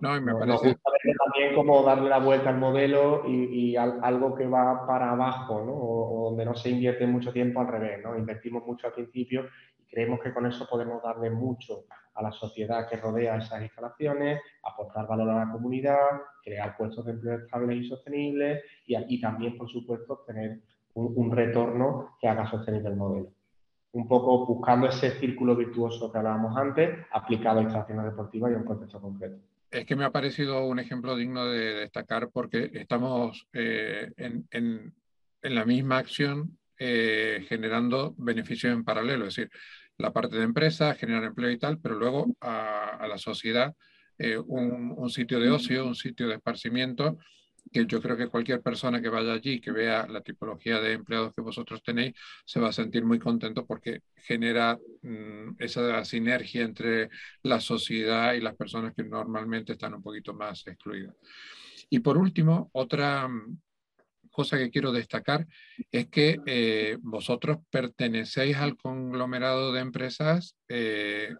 No, 0.00 0.16
y 0.16 0.20
me 0.20 0.32
parece... 0.32 0.48
Nos 0.48 0.62
gusta 0.62 0.90
ver 1.04 1.16
también 1.24 1.54
cómo 1.54 1.82
darle 1.82 2.08
la 2.08 2.18
vuelta 2.18 2.50
al 2.50 2.58
modelo 2.58 3.22
y, 3.26 3.76
algo 3.76 4.34
que 4.34 4.46
va 4.46 4.86
para 4.86 5.12
abajo, 5.12 5.62
¿no? 5.64 5.72
O, 5.72 6.30
donde 6.30 6.44
no 6.44 6.54
se 6.54 6.70
invierte 6.70 7.06
mucho 7.06 7.32
tiempo 7.32 7.60
al 7.60 7.68
revés, 7.68 8.02
¿no? 8.02 8.16
Invertimos 8.16 8.66
mucho 8.66 8.86
al 8.86 8.94
principio 8.94 9.46
creemos 9.88 10.20
que 10.20 10.32
con 10.32 10.46
eso 10.46 10.66
podemos 10.68 11.02
darle 11.02 11.30
mucho 11.30 11.84
a 12.14 12.22
la 12.22 12.32
sociedad 12.32 12.88
que 12.88 12.96
rodea 12.96 13.36
esas 13.36 13.62
instalaciones, 13.62 14.40
aportar 14.62 15.06
valor 15.06 15.30
a 15.30 15.44
la 15.44 15.52
comunidad, 15.52 16.22
crear 16.42 16.76
puestos 16.76 17.04
de 17.06 17.12
empleo 17.12 17.38
estables 17.38 17.84
y 17.84 17.88
sostenibles 17.88 18.64
y 18.86 18.96
aquí 18.96 19.20
también, 19.20 19.56
por 19.56 19.70
supuesto, 19.70 20.14
obtener 20.14 20.60
un, 20.94 21.30
retorno 21.30 22.16
que 22.20 22.28
haga 22.28 22.50
sostenible 22.50 22.88
el 22.88 22.96
modelo. 22.96 23.32
Un 23.92 24.08
poco 24.08 24.46
buscando 24.46 24.88
ese 24.88 25.12
círculo 25.12 25.54
virtuoso 25.54 26.10
que 26.10 26.18
hablábamos 26.18 26.56
antes, 26.56 27.06
aplicado 27.12 27.60
a 27.60 27.62
instalaciones 27.62 28.04
deportivas 28.06 28.50
y 28.50 28.54
a 28.54 28.58
un 28.58 28.64
contexto 28.64 29.00
concreto. 29.00 29.38
Es 29.70 29.84
que 29.84 29.96
me 29.96 30.04
ha 30.04 30.10
parecido 30.10 30.66
un 30.66 30.78
ejemplo 30.78 31.14
digno 31.14 31.46
de 31.46 31.74
destacar 31.74 32.30
porque 32.30 32.70
estamos 32.72 33.46
eh, 33.52 34.10
en, 34.16 34.94
la 35.42 35.64
misma 35.64 35.98
acción 35.98 36.58
eh, 36.78 37.44
generando 37.48 38.14
beneficios 38.18 38.72
en 38.72 38.84
paralelo. 38.84 39.26
Es 39.26 39.34
decir, 39.36 39.50
la 39.98 40.12
parte 40.12 40.36
de 40.36 40.44
empresa, 40.44 40.94
generar 40.94 41.24
empleo 41.24 41.50
y 41.50 41.58
tal, 41.58 41.78
pero 41.80 41.96
luego 41.96 42.26
a, 42.40 43.06
la 43.08 43.18
sociedad 43.18 43.74
eh, 44.18 44.38
un, 44.38 45.10
sitio 45.10 45.40
de 45.40 45.50
ocio, 45.50 45.86
un 45.86 45.94
sitio 45.94 46.28
de 46.28 46.34
esparcimiento, 46.34 47.18
que 47.72 47.84
yo 47.86 48.00
creo 48.00 48.16
que 48.16 48.28
cualquier 48.28 48.62
persona 48.62 49.02
que 49.02 49.08
vaya 49.08 49.32
allí, 49.32 49.60
que 49.60 49.72
vea 49.72 50.06
la 50.06 50.22
tipología 50.22 50.80
de 50.80 50.92
empleados 50.92 51.34
que 51.34 51.42
vosotros 51.42 51.82
tenéis, 51.82 52.14
se 52.44 52.60
va 52.60 52.68
a 52.68 52.72
sentir 52.72 53.04
muy 53.04 53.18
contento 53.18 53.66
porque 53.66 54.00
genera 54.16 54.78
mm, 55.02 55.56
esa 55.58 56.04
sinergia 56.04 56.62
entre 56.62 57.10
la 57.42 57.60
sociedad 57.60 58.34
y 58.34 58.40
las 58.40 58.56
personas 58.56 58.94
que 58.94 59.04
normalmente 59.04 59.72
están 59.72 59.94
un 59.94 60.02
poquito 60.02 60.32
más 60.32 60.66
excluidas. 60.66 61.14
Y 61.90 62.00
por 62.00 62.18
último, 62.18 62.70
otra, 62.72 63.28
cosa 64.38 64.56
que 64.56 64.70
quiero 64.70 64.92
destacar 64.92 65.48
es 65.90 66.06
que 66.10 66.38
eh, 66.46 66.96
vosotros 67.00 67.58
pertenecéis 67.70 68.56
al 68.56 68.76
conglomerado 68.76 69.72
de 69.72 69.80
empresas 69.80 70.54
eh, 70.68 71.34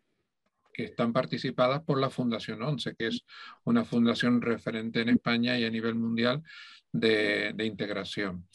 que 0.73 0.87
están 0.87 1.13
participadas 1.13 1.81
por 1.85 2.01
la 2.01 2.11
Fundación 2.11 2.61
11, 2.61 2.97
que 2.97 3.07
es 3.07 3.25
una 3.63 3.85
fundación 3.85 4.43
referente 4.43 5.01
en 5.01 5.11
España 5.11 5.57
y 5.57 5.65
a 5.65 5.71
nivel 5.71 5.95
mundial 5.95 6.43
de, 6.91 7.55
integración. 7.61 8.49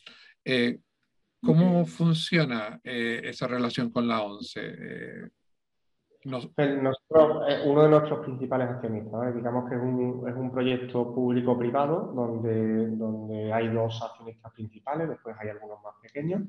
Eh, 0.43 0.79
¿Cómo 1.41 1.85
funciona 1.85 2.81
esa 2.83 3.47
relación 3.47 3.91
con 3.91 4.09
la 4.09 4.23
11? 4.23 5.29
Nosotros, 6.25 7.43
eh, 7.49 7.63
uno 7.65 7.83
de 7.83 7.89
nuestros 7.89 8.19
principales 8.19 8.69
accionistas, 8.69 9.35
digamos 9.35 9.69
que 9.69 9.75
es 9.75 9.81
un, 9.81 10.23
es 10.27 10.35
un 10.35 10.51
proyecto 10.51 11.13
público-privado 11.13 12.13
donde, 12.15 12.87
donde 12.91 13.51
hay 13.51 13.67
dos 13.67 14.01
accionistas 14.01 14.53
principales, 14.53 15.09
después 15.09 15.35
hay 15.39 15.49
algunos 15.49 15.81
más 15.83 15.95
pequeños. 16.01 16.43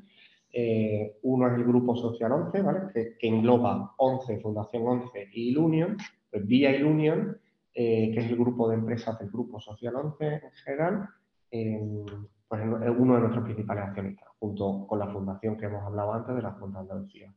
Eh, 0.52 1.18
uno 1.22 1.48
es 1.48 1.54
el 1.54 1.64
Grupo 1.64 1.96
Social 1.96 2.30
11, 2.30 2.62
¿vale? 2.62 2.80
que, 2.92 3.28
engloba 3.28 3.94
11, 3.96 4.40
Fundación 4.40 4.86
11 4.86 5.30
y 5.32 5.50
Ilunion. 5.50 5.96
Pues 6.30 6.46
vía 6.46 6.76
Ilunion, 6.76 7.36
eh, 7.74 8.12
que 8.12 8.20
es 8.20 8.30
el 8.30 8.36
grupo 8.36 8.68
de 8.68 8.76
empresas 8.76 9.18
del 9.18 9.30
Grupo 9.30 9.58
Social 9.58 9.96
11 9.96 10.26
en 10.26 10.50
general, 10.64 11.08
pues 11.50 12.60
es 12.62 12.90
uno 12.96 13.14
de 13.14 13.20
nuestros 13.20 13.44
principales 13.44 13.84
accionistas, 13.84 14.28
junto 14.38 14.86
con 14.86 14.98
la 14.98 15.08
fundación 15.08 15.56
que 15.56 15.66
hemos 15.66 15.82
hablado 15.82 16.12
antes 16.12 16.36
de 16.36 16.42
la 16.42 16.50
de 16.50 16.78
Andalucía, 16.78 17.32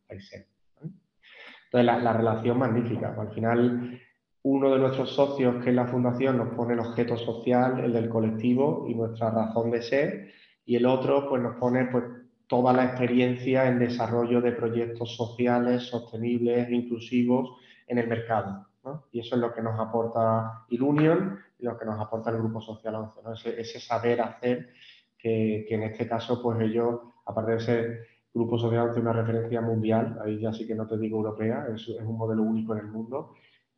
Entonces, 1.68 1.86
la, 1.86 2.00
la, 2.00 2.14
relación 2.14 2.60
magnífica. 2.60 3.16
Al 3.18 3.32
final, 3.32 4.00
uno 4.44 4.72
de 4.72 4.80
nuestros 4.80 5.12
socios, 5.12 5.64
que 5.64 5.70
es 5.70 5.76
la 5.76 5.88
fundación, 5.88 6.38
nos 6.38 6.54
pone 6.56 6.74
el 6.74 6.80
objeto 6.80 7.18
social, 7.18 7.80
el 7.84 7.94
del 7.94 8.10
colectivo 8.10 8.86
y 8.88 8.96
nuestra 8.96 9.32
razón 9.32 9.72
de 9.72 9.82
ser, 9.82 10.32
y 10.66 10.76
el 10.76 10.86
otro 10.86 11.28
pues, 11.30 11.42
nos 11.42 11.56
pone 11.58 11.86
pues, 11.86 12.04
toda 12.48 12.74
la 12.74 12.86
experiencia 12.86 13.68
en 13.68 13.80
desarrollo 13.80 14.42
de 14.42 14.54
proyectos 14.54 15.16
sociales, 15.16 15.84
sostenibles, 15.84 16.70
inclusivos 16.70 17.58
en 17.88 17.98
el 17.98 18.08
mercado. 18.08 18.66
Y 19.12 19.20
eso 19.20 19.36
es 19.36 19.42
lo 19.42 19.54
que 19.54 19.62
nos 19.62 19.80
aporta 19.80 20.66
Ilunion 20.70 21.40
y 21.60 21.66
lo 21.66 21.78
que 21.78 21.86
nos 21.86 22.00
aporta 22.00 22.30
el 22.30 22.38
Grupo 22.38 22.62
Social 22.62 22.96
11, 22.96 23.60
ese, 23.60 23.80
saber 23.80 24.22
hacer 24.22 24.70
que, 25.18 25.66
en 25.70 25.84
este 25.84 26.08
caso, 26.08 26.42
pues 26.42 26.60
ellos, 26.62 27.02
aparte 27.26 27.52
de 27.52 27.60
ser 27.60 28.08
Grupo 28.38 28.58
Social 28.58 28.90
11 28.90 29.00
una 29.00 29.14
referencia 29.14 29.62
mundial, 29.62 30.20
ahí 30.24 30.40
ya 30.40 30.54
sí 30.54 30.68
que 30.68 30.76
no 30.76 30.88
te 30.88 30.98
digo 30.98 31.18
europea, 31.18 31.68
es, 31.74 31.88
es 31.90 32.02
un 32.02 32.18
modelo 32.18 32.44
único 32.44 32.74
en 32.74 32.80
el 32.80 32.88
mundo, 32.88 33.34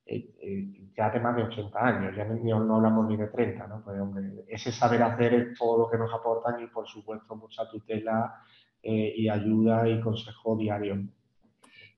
eh, 0.06 0.36
eh, 0.42 0.92
ya 0.98 1.06
hace 1.06 1.20
más 1.20 1.36
de 1.36 1.44
80 1.44 1.80
años, 1.80 2.16
ya 2.16 2.26
no, 2.26 2.76
hablamos 2.76 3.08
ni 3.08 3.16
de 3.16 3.28
30, 3.28 3.68
¿no? 3.68 3.84
Pues, 3.84 3.98
ese 4.48 4.72
saber 4.72 5.04
hacer 5.04 5.34
es 5.34 5.58
todo 5.58 5.78
lo 5.78 5.90
que 5.90 5.98
nos 5.98 6.12
aportan 6.14 6.62
y, 6.62 6.68
por 6.68 6.88
supuesto, 6.88 7.36
mucha 7.36 7.70
tutela 7.70 8.44
eh, 8.82 9.14
y 9.16 9.30
ayuda 9.30 9.88
y 9.88 10.02
consejo 10.02 10.58
diario. 10.58 11.04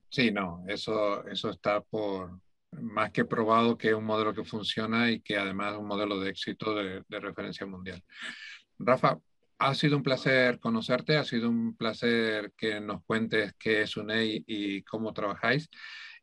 Sí, 0.09 0.29
no, 0.29 0.63
eso, 0.67 1.25
eso 1.25 1.49
está 1.49 1.79
por 1.81 2.41
más 2.73 3.11
que 3.11 3.25
probado 3.25 3.77
que 3.77 3.89
es 3.89 3.95
un 3.95 4.05
modelo 4.05 4.33
que 4.33 4.43
funciona 4.43 5.09
y 5.09 5.21
que 5.21 5.37
además 5.37 5.73
es 5.73 5.79
un 5.79 5.87
modelo 5.87 6.19
de 6.19 6.29
éxito 6.29 6.75
de, 6.75 7.03
de 7.07 7.19
referencia 7.19 7.65
mundial. 7.65 8.03
Rafa, 8.77 9.17
ha 9.61 9.75
sido 9.75 9.97
un 9.97 10.03
placer 10.03 10.59
conocerte, 10.59 11.17
ha 11.17 11.23
sido 11.23 11.49
un 11.49 11.75
placer 11.77 12.51
que 12.57 12.79
nos 12.81 13.03
cuentes 13.03 13.53
qué 13.59 13.83
es 13.83 13.95
UNEI 13.95 14.43
y 14.47 14.81
cómo 14.83 15.13
trabajáis. 15.13 15.69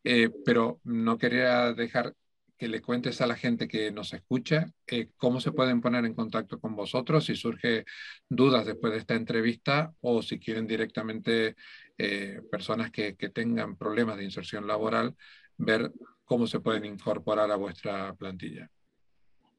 Eh, 0.05 0.31
pero 0.44 0.81
no 0.85 1.18
quería 1.18 1.72
dejar 1.72 2.14
que 2.57 2.68
le 2.68 2.83
cuentes 2.83 3.20
a 3.20 3.27
la 3.29 3.37
gente 3.37 3.68
que 3.68 3.92
nos 3.92 4.12
escucha 4.12 4.66
eh, 4.88 5.11
cómo 5.16 5.40
se 5.40 5.53
pueden 5.53 5.81
poner 5.81 6.05
en 6.05 6.14
contacto 6.14 6.61
con 6.61 6.74
vosotros 6.74 7.27
si 7.27 7.37
surge 7.37 7.85
dudas 8.29 8.66
después 8.66 8.92
de 8.92 8.98
esta 9.01 9.14
entrevista 9.14 9.92
o 10.01 10.22
si 10.22 10.40
quieren 10.40 10.66
directamente 10.66 11.55
eh, 11.98 12.40
personas 12.51 12.90
que, 12.90 13.16
que, 13.16 13.29
tengan 13.31 13.77
problemas 13.77 14.16
de 14.16 14.24
inserción 14.24 14.66
laboral, 14.66 15.14
ver 15.57 15.92
cómo 16.24 16.46
se 16.48 16.61
pueden 16.61 16.85
incorporar 16.85 17.51
a 17.51 17.57
vuestra 17.57 18.14
plantilla. 18.14 18.70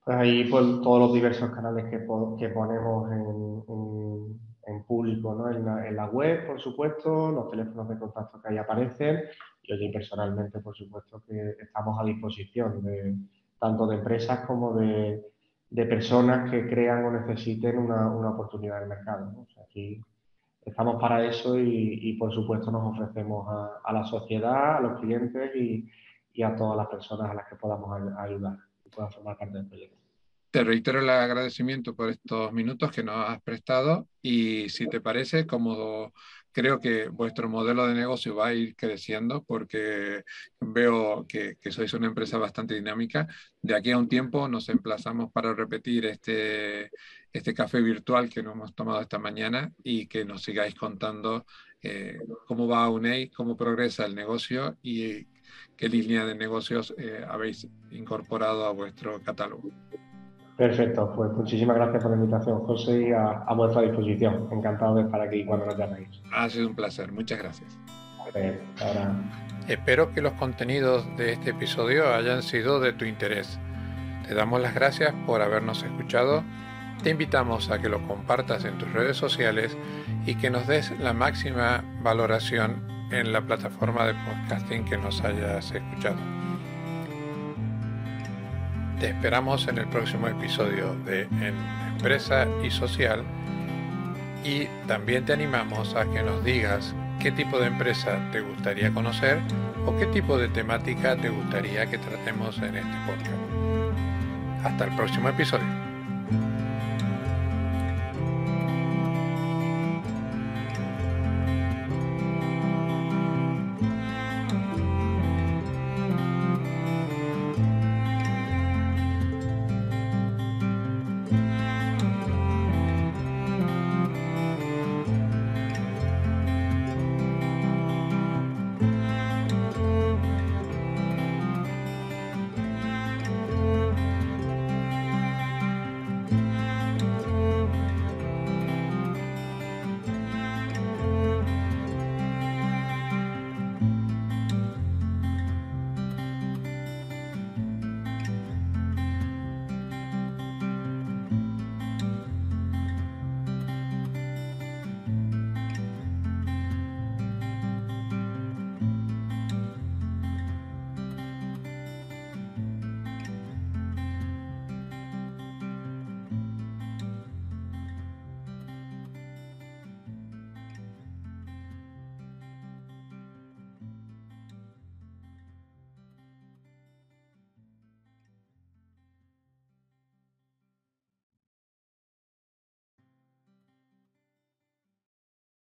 Pues 0.04 0.18
ahí 0.18 0.50
por 0.50 0.82
todos 0.82 1.00
los 1.00 1.14
diversos 1.14 1.52
canales 1.52 1.86
que, 1.86 2.00
que 2.40 2.50
ponemos 2.50 3.12
en, 3.12 4.40
en, 4.68 4.84
público, 4.86 5.36
¿no? 5.36 5.50
en, 5.50 5.66
la, 5.66 5.88
en 5.88 5.96
la 5.96 6.08
web, 6.08 6.48
por 6.48 6.60
supuesto, 6.60 7.32
los 7.32 7.50
teléfonos 7.52 7.90
de 7.90 8.00
contacto 8.00 8.42
que 8.42 8.50
ahí 8.50 8.58
aparecen 8.58 9.20
yo 9.78 9.92
personalmente, 9.92 10.60
por 10.60 10.76
supuesto, 10.76 11.22
que 11.28 11.56
estamos 11.62 12.00
a 12.00 12.04
disposición 12.04 12.84
de, 12.84 13.16
tanto 13.60 13.88
de 13.88 13.98
empresas 13.98 14.46
como 14.46 14.74
de, 14.74 15.24
personas 15.72 16.50
que 16.50 16.68
crean 16.68 17.06
o 17.06 17.12
necesiten 17.12 17.78
una, 17.78 18.32
oportunidad 18.32 18.78
en 18.78 18.84
el 18.84 18.90
mercado. 18.90 19.46
aquí 19.64 20.02
estamos 20.66 21.00
para 21.00 21.24
eso 21.26 21.58
y, 21.58 22.14
por 22.18 22.34
supuesto, 22.34 22.72
nos 22.72 22.96
ofrecemos 22.96 23.48
a, 23.84 23.94
la 23.94 24.04
sociedad, 24.04 24.78
a 24.78 24.82
los 24.82 25.00
clientes 25.00 25.56
y, 25.56 25.90
a 26.42 26.56
todas 26.56 26.78
las 26.78 26.88
personas 26.88 27.32
a 27.32 27.34
las 27.34 27.50
que 27.50 27.58
podamos 27.58 27.92
ayudar 28.18 28.56
y 28.90 28.96
puedan 28.96 29.12
formar 29.12 29.38
parte 29.38 29.58
del 29.58 29.68
proyecto. 29.68 29.98
Te 30.52 30.64
reitero 30.64 31.00
el 31.00 31.10
agradecimiento 31.10 31.96
por 31.96 32.10
estos 32.10 32.52
minutos 32.52 32.92
que 32.92 33.04
nos 33.04 33.30
has 33.30 33.40
prestado 33.44 34.08
y 34.20 34.68
si 34.70 34.88
te 34.88 35.00
parece, 35.00 35.46
como 35.46 36.12
creo 36.52 36.80
que 36.80 37.08
vuestro 37.08 37.48
modelo 37.48 37.86
de 37.86 37.94
negocio 37.94 38.36
va 38.36 38.48
a 38.48 38.54
ir 38.56 38.76
creciendo 38.76 39.44
porque 39.44 40.24
veo 40.60 41.28
que, 41.28 41.58
sois 41.70 41.94
una 41.94 42.08
empresa 42.08 42.40
bastante 42.40 42.74
dinámica. 42.74 43.28
De 43.62 43.76
aquí 43.76 43.92
a 43.92 43.98
un 44.00 44.10
tiempo 44.10 44.48
nos 44.48 44.70
emplazamos 44.70 45.32
para 45.32 45.54
repetir 45.54 46.08
este, 46.08 46.90
este 47.32 47.54
café 47.54 47.80
virtual 47.82 48.28
que 48.28 48.42
nos 48.42 48.56
hemos 48.56 48.74
tomado 48.74 49.02
esta 49.02 49.20
mañana 49.20 49.72
y 49.84 50.08
que 50.08 50.26
nos 50.26 50.42
sigáis 50.42 50.74
contando 50.74 51.46
eh, 51.84 52.18
cómo 52.48 52.68
va 52.68 52.90
UNEI, 52.90 53.30
cómo 53.30 53.56
progresa 53.56 54.06
el 54.06 54.16
negocio 54.16 54.78
y 54.82 55.28
qué 55.76 55.90
línea 55.90 56.26
de 56.26 56.36
negocios 56.36 56.94
eh, 56.98 57.26
habéis 57.28 57.68
incorporado 57.92 58.66
a 58.66 58.72
vuestro 58.72 59.22
catálogo. 59.22 59.70
Perfecto, 60.58 61.14
pues 61.16 61.32
muchísimas 61.32 61.78
gracias 61.78 62.04
por 62.04 62.12
la 62.12 62.18
invitación, 62.18 62.60
José, 62.66 63.08
y 63.08 63.12
a, 63.14 63.46
vuestra 63.56 63.82
disposición. 63.84 64.50
Encantado 64.52 64.96
de 64.96 65.04
estar 65.04 65.22
aquí 65.22 65.46
cuando 65.46 65.68
nos 65.68 65.78
llaméis. 65.78 66.10
Ha 66.34 66.50
sido 66.50 66.68
un 66.68 66.76
placer, 66.76 67.14
muchas 67.14 67.40
gracias. 67.40 67.80
ahora... 68.82 69.16
Espero 69.70 70.12
que 70.14 70.22
los 70.22 70.34
contenidos 70.34 71.06
de 71.16 71.32
este 71.32 71.52
episodio 71.52 72.14
hayan 72.14 72.44
sido 72.44 72.82
de 72.82 72.92
tu 72.92 73.06
interés. 73.06 73.58
Te 74.28 74.34
damos 74.34 74.60
las 74.60 74.74
gracias 74.74 75.14
por 75.26 75.42
habernos 75.42 75.84
escuchado. 75.84 76.44
Te 77.04 77.12
invitamos 77.12 77.70
a 77.70 77.80
que 77.80 77.88
lo 77.88 78.06
compartas 78.06 78.66
en 78.66 78.78
tus 78.78 78.92
redes 78.92 79.16
sociales 79.16 79.78
y 80.26 80.36
que 80.36 80.50
nos 80.50 80.68
des 80.68 80.92
la 81.00 81.14
máxima 81.14 81.86
valoración 82.02 82.99
en 83.12 83.32
la 83.32 83.42
plataforma 83.42 84.06
de 84.06 84.14
podcasting 84.14 84.86
que 84.86 84.98
nos 84.98 85.22
hayas 85.24 85.72
escuchado. 85.72 86.18
Te 89.00 89.10
esperamos 89.10 89.68
en 89.68 89.78
el 89.78 89.88
próximo 89.88 90.28
episodio 90.28 90.94
de 91.06 91.28
Empresa 91.94 92.48
y 92.64 92.70
Social 92.70 93.24
y 94.44 94.66
también 94.88 95.26
te 95.26 95.34
animamos 95.34 95.96
a 95.96 96.06
que 96.06 96.22
nos 96.22 96.44
digas 96.44 96.94
qué 97.20 97.32
tipo 97.32 97.60
de 97.60 97.68
empresa 97.68 98.20
te 98.32 98.42
gustaría 98.42 98.92
conocer 98.92 99.40
o 99.86 99.96
qué 99.98 100.06
tipo 100.08 100.38
de 100.38 100.50
temática 100.50 101.16
te 101.16 101.30
gustaría 101.30 101.86
que 101.90 101.98
tratemos 101.98 102.58
en 102.60 102.76
este 102.76 102.98
podcast. 103.06 104.66
Hasta 104.66 104.86
el 104.86 104.96
próximo 104.96 105.30
episodio. 105.30 105.89